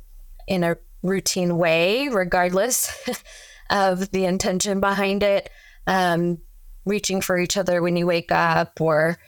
in 0.49 0.65
a 0.65 0.77
routine 1.03 1.57
way, 1.57 2.09
regardless 2.09 3.09
of 3.71 4.11
the 4.11 4.25
intention 4.25 4.81
behind 4.81 5.23
it. 5.23 5.51
Um, 5.87 6.39
reaching 6.87 7.21
for 7.21 7.39
each 7.39 7.57
other 7.57 7.83
when 7.83 7.97
you 7.97 8.07
wake 8.07 8.31
up, 8.31 8.81
or 8.81 9.19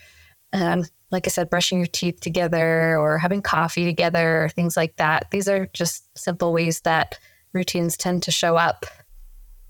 um, 0.53 0.85
like 1.11 1.27
I 1.27 1.31
said, 1.31 1.51
brushing 1.51 1.79
your 1.79 1.87
teeth 1.87 2.21
together, 2.21 2.99
or 2.99 3.19
having 3.19 3.43
coffee 3.43 3.85
together, 3.85 4.51
things 4.55 4.77
like 4.77 4.97
that. 4.97 5.31
These 5.31 5.49
are 5.49 5.67
just 5.73 6.07
simple 6.19 6.53
ways 6.53 6.81
that 6.83 7.19
routines 7.53 7.97
tend 7.97 8.23
to 8.25 8.31
show 8.31 8.57
up 8.57 8.85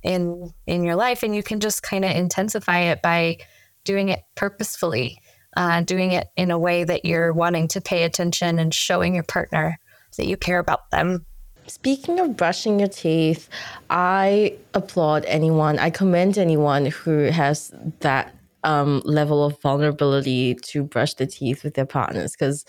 in 0.06 0.50
in 0.66 0.84
your 0.84 0.96
life 0.96 1.22
and 1.22 1.34
you 1.34 1.42
can 1.42 1.60
just 1.60 1.82
kind 1.82 2.04
of 2.04 2.12
intensify 2.12 2.78
it 2.78 3.02
by 3.02 3.36
doing 3.84 4.08
it 4.08 4.20
purposefully 4.36 5.20
uh, 5.56 5.80
doing 5.80 6.12
it 6.12 6.28
in 6.36 6.50
a 6.50 6.58
way 6.58 6.84
that 6.84 7.04
you're 7.04 7.32
wanting 7.32 7.66
to 7.68 7.80
pay 7.80 8.04
attention 8.04 8.58
and 8.58 8.72
showing 8.72 9.14
your 9.14 9.24
partner 9.24 9.78
that 10.16 10.26
you 10.26 10.36
care 10.36 10.58
about 10.58 10.90
them. 10.90 11.24
Speaking 11.66 12.20
of 12.20 12.36
brushing 12.36 12.78
your 12.78 12.88
teeth, 12.88 13.48
I 13.90 14.56
applaud 14.74 15.24
anyone, 15.24 15.78
I 15.78 15.90
commend 15.90 16.38
anyone 16.38 16.86
who 16.86 17.24
has 17.24 17.74
that 18.00 18.34
um, 18.62 19.02
level 19.04 19.44
of 19.44 19.60
vulnerability 19.60 20.54
to 20.54 20.84
brush 20.84 21.14
the 21.14 21.26
teeth 21.26 21.64
with 21.64 21.74
their 21.74 21.86
partners 21.86 22.32
because 22.32 22.64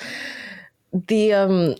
the 0.93 1.33
um, 1.33 1.75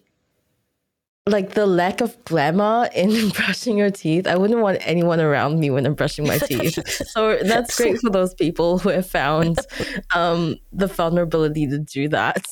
like 1.28 1.54
the 1.54 1.66
lack 1.66 2.02
of 2.02 2.24
glamour 2.26 2.90
in 2.96 3.30
brushing 3.36 3.78
your 3.78 3.92
teeth. 3.92 4.28
I 4.28 4.36
wouldn't 4.36 4.62
want 4.62 4.80
anyone 4.82 5.20
around 5.20 5.60
me 5.60 5.70
when 5.70 5.86
I'm 5.86 5.94
brushing 5.94 6.26
my 6.26 6.38
teeth. 6.50 6.80
so 7.10 7.38
that's 7.44 7.76
great 7.78 8.00
for 8.00 8.10
those 8.10 8.34
people 8.34 8.78
who 8.80 8.90
have 8.90 9.08
found 9.08 9.60
um, 10.16 10.56
the 10.72 10.88
vulnerability 10.88 11.68
to 11.68 11.80
do 11.80 12.08
that. 12.10 12.48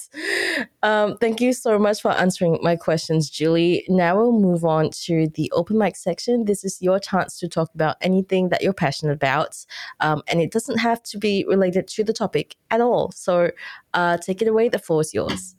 Um, 0.83 1.17
thank 1.17 1.41
you 1.41 1.53
so 1.53 1.79
much 1.79 2.01
for 2.01 2.11
answering 2.11 2.59
my 2.61 2.75
questions, 2.75 3.29
Julie. 3.29 3.85
Now 3.87 4.17
we'll 4.17 4.39
move 4.39 4.65
on 4.65 4.89
to 5.05 5.27
the 5.35 5.51
open 5.53 5.77
mic 5.77 5.95
section. 5.95 6.45
This 6.45 6.63
is 6.63 6.81
your 6.81 6.99
chance 6.99 7.39
to 7.39 7.47
talk 7.47 7.73
about 7.73 7.95
anything 8.01 8.49
that 8.49 8.61
you're 8.61 8.73
passionate 8.73 9.13
about, 9.13 9.65
um, 10.01 10.21
and 10.27 10.41
it 10.41 10.51
doesn't 10.51 10.77
have 10.77 11.01
to 11.03 11.17
be 11.17 11.45
related 11.47 11.87
to 11.87 12.03
the 12.03 12.13
topic 12.13 12.55
at 12.71 12.81
all. 12.81 13.11
So 13.11 13.51
uh, 13.93 14.17
take 14.17 14.41
it 14.41 14.47
away. 14.47 14.69
The 14.69 14.79
floor 14.79 15.01
is 15.01 15.13
yours. 15.13 15.55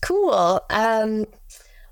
Cool. 0.00 0.60
Um, 0.70 1.26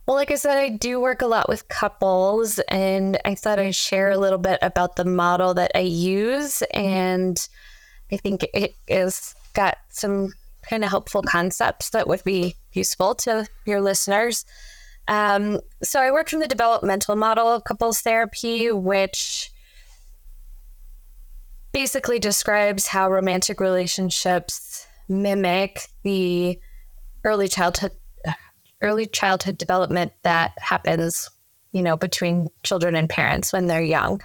well, 0.08 0.16
like 0.16 0.30
I 0.30 0.36
said, 0.36 0.56
I 0.56 0.70
do 0.70 0.98
work 0.98 1.20
a 1.20 1.26
lot 1.26 1.50
with 1.50 1.68
couples, 1.68 2.58
and 2.70 3.18
I 3.26 3.34
thought 3.34 3.58
I'd 3.58 3.74
share 3.74 4.10
a 4.10 4.16
little 4.16 4.38
bit 4.38 4.58
about 4.62 4.96
the 4.96 5.04
model 5.04 5.52
that 5.52 5.70
I 5.74 5.80
use. 5.80 6.62
And 6.72 7.38
I 8.10 8.16
think 8.16 8.46
it 8.54 8.74
has 8.88 9.34
got 9.52 9.76
some 9.90 10.32
kind 10.62 10.82
of 10.82 10.88
helpful 10.88 11.20
concepts 11.20 11.90
that 11.90 12.08
would 12.08 12.24
be 12.24 12.56
useful 12.72 13.16
to 13.16 13.46
your 13.66 13.82
listeners. 13.82 14.46
Um, 15.08 15.60
so 15.82 16.00
I 16.00 16.10
work 16.10 16.30
from 16.30 16.40
the 16.40 16.48
developmental 16.48 17.14
model 17.14 17.46
of 17.46 17.64
couples 17.64 18.00
therapy, 18.00 18.72
which 18.72 19.50
basically 21.72 22.18
describes 22.18 22.86
how 22.86 23.10
romantic 23.10 23.60
relationships 23.60 24.86
mimic 25.06 25.88
the 26.02 26.58
early 27.24 27.48
childhood 27.48 27.92
early 28.80 29.06
childhood 29.06 29.58
development 29.58 30.12
that 30.22 30.52
happens 30.58 31.28
you 31.72 31.82
know, 31.82 31.96
between 31.96 32.48
children 32.62 32.94
and 32.94 33.08
parents 33.08 33.52
when 33.52 33.66
they're 33.66 33.82
young. 33.82 34.20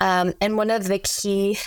Um, 0.00 0.34
and 0.40 0.56
one 0.56 0.70
of 0.70 0.84
the 0.84 0.98
key 0.98 1.58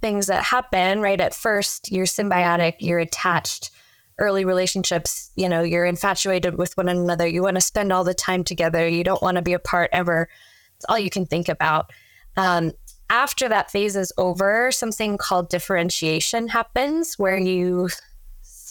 things 0.00 0.26
that 0.26 0.44
happen 0.44 1.00
right 1.00 1.20
at 1.20 1.34
first, 1.34 1.90
you're 1.92 2.06
symbiotic, 2.06 2.74
you're 2.80 2.98
attached. 2.98 3.70
Early 4.18 4.44
relationships, 4.44 5.30
you 5.36 5.48
know, 5.48 5.62
you're 5.62 5.84
infatuated 5.84 6.58
with 6.58 6.76
one 6.76 6.88
another. 6.88 7.26
You 7.26 7.42
want 7.42 7.54
to 7.54 7.60
spend 7.60 7.92
all 7.92 8.02
the 8.02 8.14
time 8.14 8.42
together. 8.42 8.88
You 8.88 9.04
don't 9.04 9.22
want 9.22 9.36
to 9.36 9.42
be 9.42 9.52
apart 9.52 9.90
ever. 9.92 10.28
It's 10.74 10.84
all 10.88 10.98
you 10.98 11.10
can 11.10 11.24
think 11.24 11.48
about. 11.48 11.92
Um, 12.36 12.72
after 13.10 13.48
that 13.48 13.70
phase 13.70 13.94
is 13.94 14.12
over, 14.18 14.72
something 14.72 15.18
called 15.18 15.48
differentiation 15.48 16.48
happens 16.48 17.14
where 17.16 17.38
you 17.38 17.90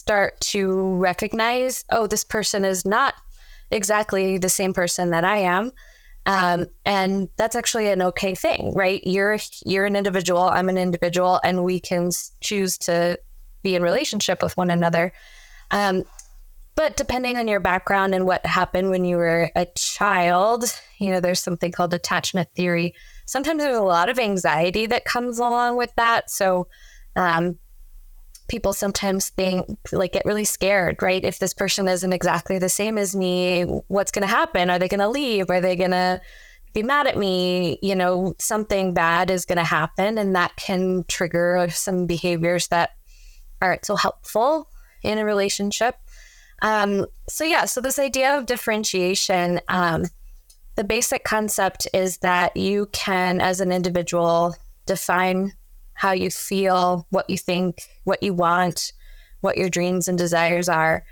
start 0.08 0.39
to 0.39 0.95
recognize, 0.95 1.84
oh, 1.89 2.08
this 2.08 2.24
person 2.24 2.64
is 2.64 2.86
not 2.86 3.14
exactly 3.72 4.38
the 4.38 4.47
same 4.47 4.74
person 4.74 5.10
that 5.10 5.26
I 5.26 5.39
am. 5.39 5.74
Um, 6.26 6.68
and 6.86 7.28
that's 7.36 7.58
actually 7.58 7.89
an 7.89 8.01
okay 8.01 8.34
thing, 8.34 8.74
right? 8.74 9.01
You're 9.05 9.38
you're 9.66 9.86
an 9.86 9.97
individual, 9.97 10.43
I'm 10.43 10.70
an 10.70 10.78
individual, 10.78 11.41
and 11.43 11.66
we 11.66 11.82
can 11.82 12.10
choose 12.39 12.78
to 12.80 13.20
be 13.64 13.76
in 13.76 13.82
relationship 13.82 14.41
with 14.41 14.55
one 14.55 14.70
another. 14.70 15.12
Um, 15.72 16.05
but 16.76 16.95
depending 16.95 17.36
on 17.36 17.49
your 17.49 17.60
background 17.60 18.16
and 18.16 18.26
what 18.26 18.45
happened 18.45 18.89
when 18.89 19.03
you 19.03 19.18
were 19.18 19.51
a 19.58 19.66
child, 19.76 20.64
you 20.99 21.10
know, 21.12 21.20
there's 21.20 21.41
something 21.41 21.74
called 21.74 21.93
attachment 21.93 22.47
theory. 22.55 22.93
Sometimes 23.26 23.62
there's 23.62 23.76
a 23.76 23.82
lot 23.82 24.08
of 24.08 24.20
anxiety 24.20 24.86
that 24.86 25.03
comes 25.03 25.38
along 25.38 25.76
with 25.76 25.93
that. 25.95 26.30
So, 26.30 26.68
um, 27.18 27.58
people 28.48 28.74
sometimes 28.74 29.30
think 29.30 29.66
like 29.91 30.14
get 30.14 30.26
really 30.26 30.45
scared 30.45 31.02
right? 31.02 31.24
If 31.24 31.39
this 31.39 31.54
person 31.54 31.88
isn't 31.88 32.14
exactly 32.14 32.60
the 32.60 32.70
same 32.70 32.98
as 32.98 33.16
me 33.16 33.64
what's 33.88 34.12
going 34.12 34.28
to 34.28 34.34
happen? 34.34 34.70
Are 34.70 34.80
they 34.80 34.88
going 34.88 35.00
to 35.00 35.10
leave? 35.10 35.50
Are 35.50 35.62
they 35.62 35.76
going 35.76 35.91
to 35.91 36.22
be 36.74 36.84
mad 36.84 37.08
at 37.08 37.18
me? 37.18 37.80
You 37.82 37.95
know 37.95 38.36
something 38.39 38.93
bad 38.93 39.30
is 39.30 39.45
going 39.45 39.58
to 39.58 39.64
happen 39.64 40.18
and 40.18 40.36
that 40.36 40.56
can 40.56 41.06
trigger 41.08 41.68
some 41.72 42.06
behaviors 42.06 42.68
that 42.70 42.91
aren't 43.62 43.86
so 43.86 43.95
helpful 43.95 44.70
in 45.04 45.18
a 45.18 45.26
relationship. 45.26 45.95
Um, 46.62 47.06
so 47.30 47.43
yeah 47.43 47.66
so 47.66 47.82
this 47.82 48.00
idea 48.00 48.38
of 48.38 48.48
differentiation 48.48 49.62
um, 49.68 50.06
the 50.78 50.84
basic 50.84 51.24
concept 51.24 51.88
is 51.93 52.20
that 52.20 52.56
you 52.56 52.88
can 52.93 53.41
as 53.41 53.60
an 53.60 53.72
individual 53.72 54.56
define 54.86 55.54
how 55.98 56.12
you 56.12 56.30
feel, 56.30 57.08
what 57.10 57.30
you 57.30 57.38
think, 57.38 57.82
what 58.04 58.22
you 58.22 58.34
want, 58.34 58.93
what 59.41 59.58
your 59.58 59.70
dreams 59.70 60.08
and 60.08 60.18
desires 60.18 60.70
are, 60.70 61.04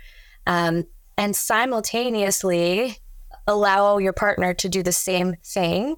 um, 0.46 0.84
and 1.18 1.34
simultaneously 1.34 2.96
allow 3.46 3.98
your 3.98 4.12
partner 4.12 4.54
to 4.54 4.68
do 4.68 4.82
the 4.82 4.92
same 4.92 5.34
thing. 5.44 5.96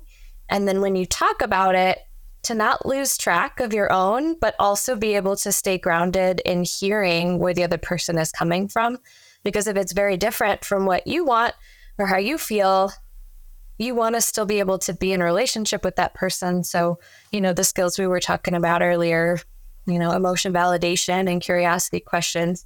And 0.48 0.66
then 0.66 0.80
when 0.80 0.96
you 0.96 1.04
talk 1.04 1.42
about 1.42 1.74
it, 1.74 1.98
to 2.44 2.54
not 2.54 2.86
lose 2.86 3.18
track 3.18 3.60
of 3.60 3.74
your 3.74 3.92
own, 3.92 4.38
but 4.38 4.54
also 4.58 4.96
be 4.96 5.16
able 5.16 5.36
to 5.36 5.52
stay 5.52 5.76
grounded 5.76 6.40
in 6.46 6.64
hearing 6.64 7.38
where 7.38 7.52
the 7.52 7.64
other 7.64 7.76
person 7.76 8.16
is 8.16 8.32
coming 8.32 8.68
from. 8.68 8.96
Because 9.44 9.66
if 9.66 9.76
it's 9.76 9.92
very 9.92 10.16
different 10.16 10.64
from 10.64 10.86
what 10.86 11.06
you 11.06 11.24
want 11.24 11.54
or 11.98 12.06
how 12.06 12.16
you 12.16 12.38
feel, 12.38 12.92
you 13.78 13.94
want 13.94 14.16
to 14.16 14.20
still 14.20 14.44
be 14.44 14.58
able 14.58 14.78
to 14.78 14.92
be 14.92 15.12
in 15.12 15.20
a 15.20 15.24
relationship 15.24 15.84
with 15.84 15.96
that 15.96 16.14
person. 16.14 16.64
So, 16.64 16.98
you 17.32 17.40
know, 17.40 17.52
the 17.52 17.64
skills 17.64 17.98
we 17.98 18.06
were 18.06 18.20
talking 18.20 18.54
about 18.54 18.82
earlier, 18.82 19.38
you 19.86 19.98
know, 19.98 20.12
emotion 20.12 20.52
validation 20.52 21.30
and 21.30 21.40
curiosity 21.40 22.00
questions, 22.00 22.64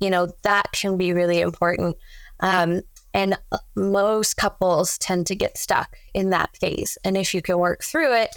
you 0.00 0.10
know, 0.10 0.32
that 0.42 0.72
can 0.72 0.96
be 0.96 1.12
really 1.12 1.40
important. 1.40 1.96
Um, 2.40 2.82
and 3.14 3.38
most 3.74 4.36
couples 4.36 4.98
tend 4.98 5.26
to 5.28 5.34
get 5.34 5.56
stuck 5.56 5.96
in 6.12 6.30
that 6.30 6.56
phase. 6.56 6.98
And 7.04 7.16
if 7.16 7.32
you 7.32 7.40
can 7.40 7.58
work 7.58 7.82
through 7.82 8.14
it, 8.14 8.36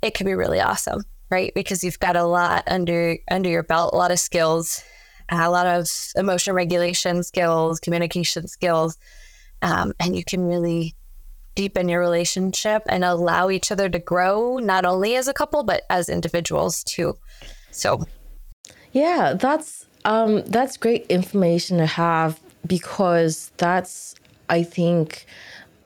it 0.00 0.14
can 0.14 0.26
be 0.26 0.34
really 0.34 0.60
awesome, 0.60 1.02
right? 1.30 1.52
Because 1.54 1.84
you've 1.84 1.98
got 1.98 2.16
a 2.16 2.24
lot 2.24 2.64
under 2.66 3.16
under 3.30 3.50
your 3.50 3.62
belt, 3.62 3.92
a 3.92 3.96
lot 3.96 4.10
of 4.10 4.18
skills, 4.18 4.82
a 5.30 5.50
lot 5.50 5.66
of 5.66 5.88
emotion 6.16 6.54
regulation 6.54 7.22
skills, 7.22 7.80
communication 7.80 8.48
skills, 8.48 8.96
um, 9.60 9.92
and 10.00 10.16
you 10.16 10.24
can 10.24 10.46
really 10.46 10.94
deepen 11.54 11.88
your 11.88 12.00
relationship 12.00 12.82
and 12.88 13.04
allow 13.04 13.50
each 13.50 13.70
other 13.70 13.88
to 13.88 13.98
grow 13.98 14.58
not 14.58 14.84
only 14.84 15.16
as 15.16 15.28
a 15.28 15.34
couple 15.34 15.62
but 15.62 15.82
as 15.90 16.08
individuals 16.08 16.82
too 16.84 17.16
so 17.70 18.04
yeah 18.92 19.34
that's 19.34 19.86
um 20.04 20.42
that's 20.44 20.76
great 20.76 21.06
information 21.06 21.78
to 21.78 21.86
have 21.86 22.40
because 22.66 23.52
that's 23.56 24.14
i 24.48 24.62
think 24.62 25.26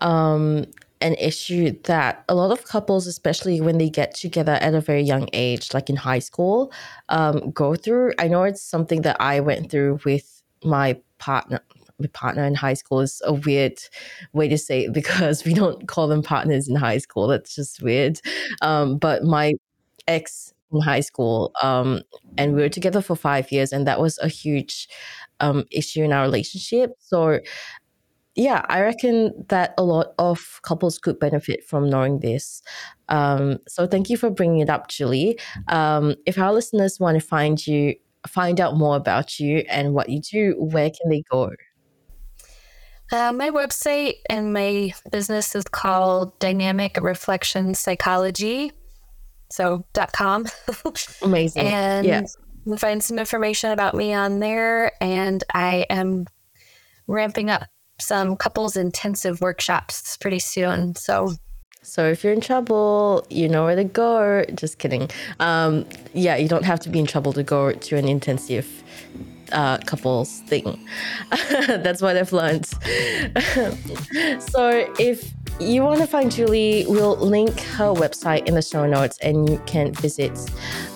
um 0.00 0.64
an 1.00 1.14
issue 1.14 1.74
that 1.84 2.24
a 2.28 2.34
lot 2.34 2.50
of 2.50 2.64
couples, 2.64 3.06
especially 3.06 3.60
when 3.60 3.78
they 3.78 3.90
get 3.90 4.14
together 4.14 4.52
at 4.52 4.74
a 4.74 4.80
very 4.80 5.02
young 5.02 5.28
age, 5.32 5.74
like 5.74 5.90
in 5.90 5.96
high 5.96 6.18
school, 6.18 6.72
um, 7.08 7.50
go 7.50 7.74
through. 7.74 8.12
I 8.18 8.28
know 8.28 8.44
it's 8.44 8.62
something 8.62 9.02
that 9.02 9.16
I 9.20 9.40
went 9.40 9.70
through 9.70 10.00
with 10.04 10.42
my 10.64 10.98
partner, 11.18 11.60
my 11.98 12.08
partner 12.12 12.44
in 12.44 12.54
high 12.54 12.74
school 12.74 13.00
is 13.00 13.22
a 13.24 13.32
weird 13.32 13.78
way 14.32 14.48
to 14.48 14.58
say 14.58 14.84
it 14.84 14.92
because 14.92 15.44
we 15.44 15.54
don't 15.54 15.86
call 15.88 16.08
them 16.08 16.22
partners 16.22 16.68
in 16.68 16.76
high 16.76 16.98
school. 16.98 17.26
That's 17.28 17.54
just 17.54 17.82
weird. 17.82 18.20
Um, 18.62 18.98
but 18.98 19.24
my 19.24 19.54
ex 20.08 20.52
in 20.72 20.80
high 20.80 21.00
school, 21.00 21.52
um, 21.62 22.02
and 22.36 22.54
we 22.54 22.62
were 22.62 22.68
together 22.68 23.00
for 23.00 23.16
five 23.16 23.50
years, 23.52 23.72
and 23.72 23.86
that 23.86 24.00
was 24.00 24.18
a 24.18 24.28
huge 24.28 24.88
um, 25.40 25.64
issue 25.70 26.02
in 26.02 26.12
our 26.12 26.22
relationship. 26.22 26.92
So, 26.98 27.38
yeah, 28.34 28.66
I 28.68 28.82
reckon 28.82 29.32
that 29.48 29.72
a 29.78 29.82
lot 29.84 30.08
of 30.18 30.60
couples 30.62 30.98
could 30.98 31.18
benefit 31.18 31.64
from 31.64 31.88
knowing 31.88 32.20
this. 32.20 32.62
Um, 33.08 33.58
so, 33.66 33.86
thank 33.86 34.10
you 34.10 34.16
for 34.18 34.30
bringing 34.30 34.60
it 34.60 34.68
up, 34.70 34.88
Julie. 34.88 35.38
Um, 35.68 36.14
if 36.26 36.38
our 36.38 36.52
listeners 36.52 37.00
want 37.00 37.18
to 37.20 37.26
find 37.26 37.64
you, 37.66 37.94
find 38.28 38.60
out 38.60 38.76
more 38.76 38.96
about 38.96 39.40
you 39.40 39.58
and 39.70 39.94
what 39.94 40.08
you 40.10 40.20
do, 40.20 40.54
where 40.58 40.90
can 40.90 41.10
they 41.10 41.22
go? 41.30 41.50
Uh, 43.12 43.32
my 43.32 43.50
website 43.50 44.14
and 44.28 44.52
my 44.52 44.92
business 45.10 45.54
is 45.54 45.64
called 45.64 46.36
Dynamic 46.38 46.98
Reflection 47.00 47.74
Psychology. 47.74 48.72
So 49.50 49.84
dot 49.92 50.12
com. 50.12 50.46
Amazing. 51.22 51.66
and 51.66 52.06
yeah. 52.06 52.22
you'll 52.64 52.76
find 52.76 53.02
some 53.02 53.18
information 53.18 53.70
about 53.70 53.94
me 53.94 54.12
on 54.12 54.40
there. 54.40 54.92
And 55.00 55.44
I 55.54 55.86
am 55.88 56.26
ramping 57.06 57.48
up 57.48 57.64
some 58.00 58.36
couples 58.36 58.76
intensive 58.76 59.40
workshops 59.40 60.16
pretty 60.16 60.40
soon. 60.40 60.96
So 60.96 61.30
so 61.82 62.04
if 62.04 62.24
you're 62.24 62.32
in 62.32 62.40
trouble, 62.40 63.24
you 63.30 63.48
know 63.48 63.64
where 63.64 63.76
to 63.76 63.84
go. 63.84 64.44
Just 64.52 64.78
kidding. 64.78 65.08
Um, 65.38 65.86
yeah, 66.14 66.34
you 66.34 66.48
don't 66.48 66.64
have 66.64 66.80
to 66.80 66.88
be 66.88 66.98
in 66.98 67.06
trouble 67.06 67.32
to 67.34 67.44
go 67.44 67.70
to 67.70 67.96
an 67.96 68.08
intensive 68.08 68.82
uh, 69.52 69.78
couples 69.78 70.40
thing. 70.46 70.78
That's 71.66 72.02
what 72.02 72.16
I've 72.16 72.32
learned. 72.32 72.66
so 74.40 74.92
if 74.98 75.32
you 75.58 75.82
want 75.82 76.00
to 76.00 76.06
find 76.06 76.30
Julie, 76.30 76.84
we'll 76.88 77.16
link 77.16 77.58
her 77.60 77.92
website 77.94 78.46
in 78.46 78.54
the 78.54 78.62
show 78.62 78.86
notes 78.86 79.18
and 79.18 79.48
you 79.48 79.60
can 79.66 79.92
visit 79.94 80.32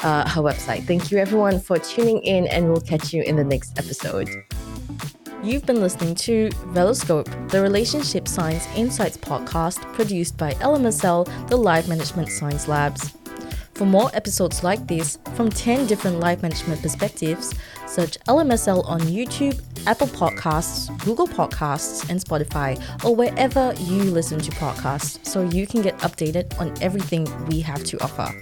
uh, 0.02 0.28
her 0.28 0.42
website. 0.42 0.84
Thank 0.86 1.10
you 1.10 1.18
everyone 1.18 1.60
for 1.60 1.78
tuning 1.78 2.18
in 2.18 2.46
and 2.48 2.68
we'll 2.68 2.80
catch 2.80 3.12
you 3.12 3.22
in 3.22 3.36
the 3.36 3.44
next 3.44 3.78
episode. 3.78 4.28
You've 5.42 5.64
been 5.64 5.80
listening 5.80 6.14
to 6.16 6.50
Reloscope, 6.74 7.50
the 7.50 7.62
Relationship 7.62 8.28
Science 8.28 8.68
Insights 8.76 9.16
podcast 9.16 9.80
produced 9.94 10.36
by 10.36 10.52
LMSL, 10.54 11.48
the 11.48 11.56
Life 11.56 11.88
Management 11.88 12.28
Science 12.28 12.68
Labs. 12.68 13.14
For 13.72 13.86
more 13.86 14.10
episodes 14.12 14.62
like 14.62 14.86
this 14.86 15.18
from 15.36 15.48
10 15.48 15.86
different 15.86 16.20
life 16.20 16.42
management 16.42 16.82
perspectives, 16.82 17.54
search 17.90 18.18
LMSL 18.28 18.86
on 18.86 19.00
YouTube, 19.00 19.60
Apple 19.86 20.06
Podcasts, 20.06 20.88
Google 21.04 21.26
Podcasts, 21.26 22.08
and 22.08 22.20
Spotify, 22.20 22.80
or 23.04 23.14
wherever 23.14 23.74
you 23.78 24.04
listen 24.04 24.38
to 24.38 24.50
podcasts 24.52 25.24
so 25.26 25.42
you 25.42 25.66
can 25.66 25.82
get 25.82 25.98
updated 25.98 26.58
on 26.60 26.72
everything 26.80 27.26
we 27.48 27.60
have 27.60 27.82
to 27.84 28.02
offer. 28.02 28.32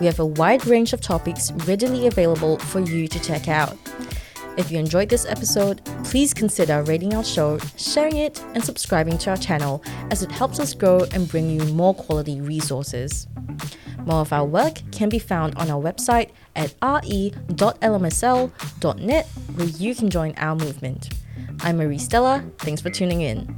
We 0.00 0.06
have 0.06 0.18
a 0.18 0.26
wide 0.26 0.66
range 0.66 0.92
of 0.92 1.00
topics 1.00 1.52
readily 1.66 2.06
available 2.06 2.58
for 2.58 2.80
you 2.80 3.06
to 3.06 3.20
check 3.20 3.48
out. 3.48 3.76
If 4.56 4.70
you 4.70 4.78
enjoyed 4.78 5.08
this 5.08 5.26
episode, 5.26 5.84
please 6.04 6.34
consider 6.34 6.82
rating 6.82 7.14
our 7.14 7.24
show, 7.24 7.58
sharing 7.76 8.16
it, 8.16 8.42
and 8.54 8.64
subscribing 8.64 9.16
to 9.18 9.30
our 9.30 9.36
channel 9.36 9.82
as 10.10 10.22
it 10.22 10.30
helps 10.30 10.58
us 10.60 10.74
grow 10.74 11.06
and 11.12 11.28
bring 11.28 11.48
you 11.50 11.64
more 11.72 11.94
quality 11.94 12.40
resources. 12.40 13.26
More 14.04 14.20
of 14.20 14.32
our 14.32 14.44
work 14.44 14.82
can 14.92 15.08
be 15.08 15.18
found 15.18 15.54
on 15.56 15.70
our 15.70 15.80
website 15.80 16.30
at 16.56 16.74
re.lmsl.net, 16.82 17.46
where 19.54 19.66
you 19.66 19.94
can 19.94 20.10
join 20.10 20.34
our 20.36 20.56
movement. 20.56 21.10
I'm 21.60 21.76
Marie 21.76 21.98
Stella. 21.98 22.44
Thanks 22.58 22.80
for 22.80 22.90
tuning 22.90 23.20
in. 23.22 23.56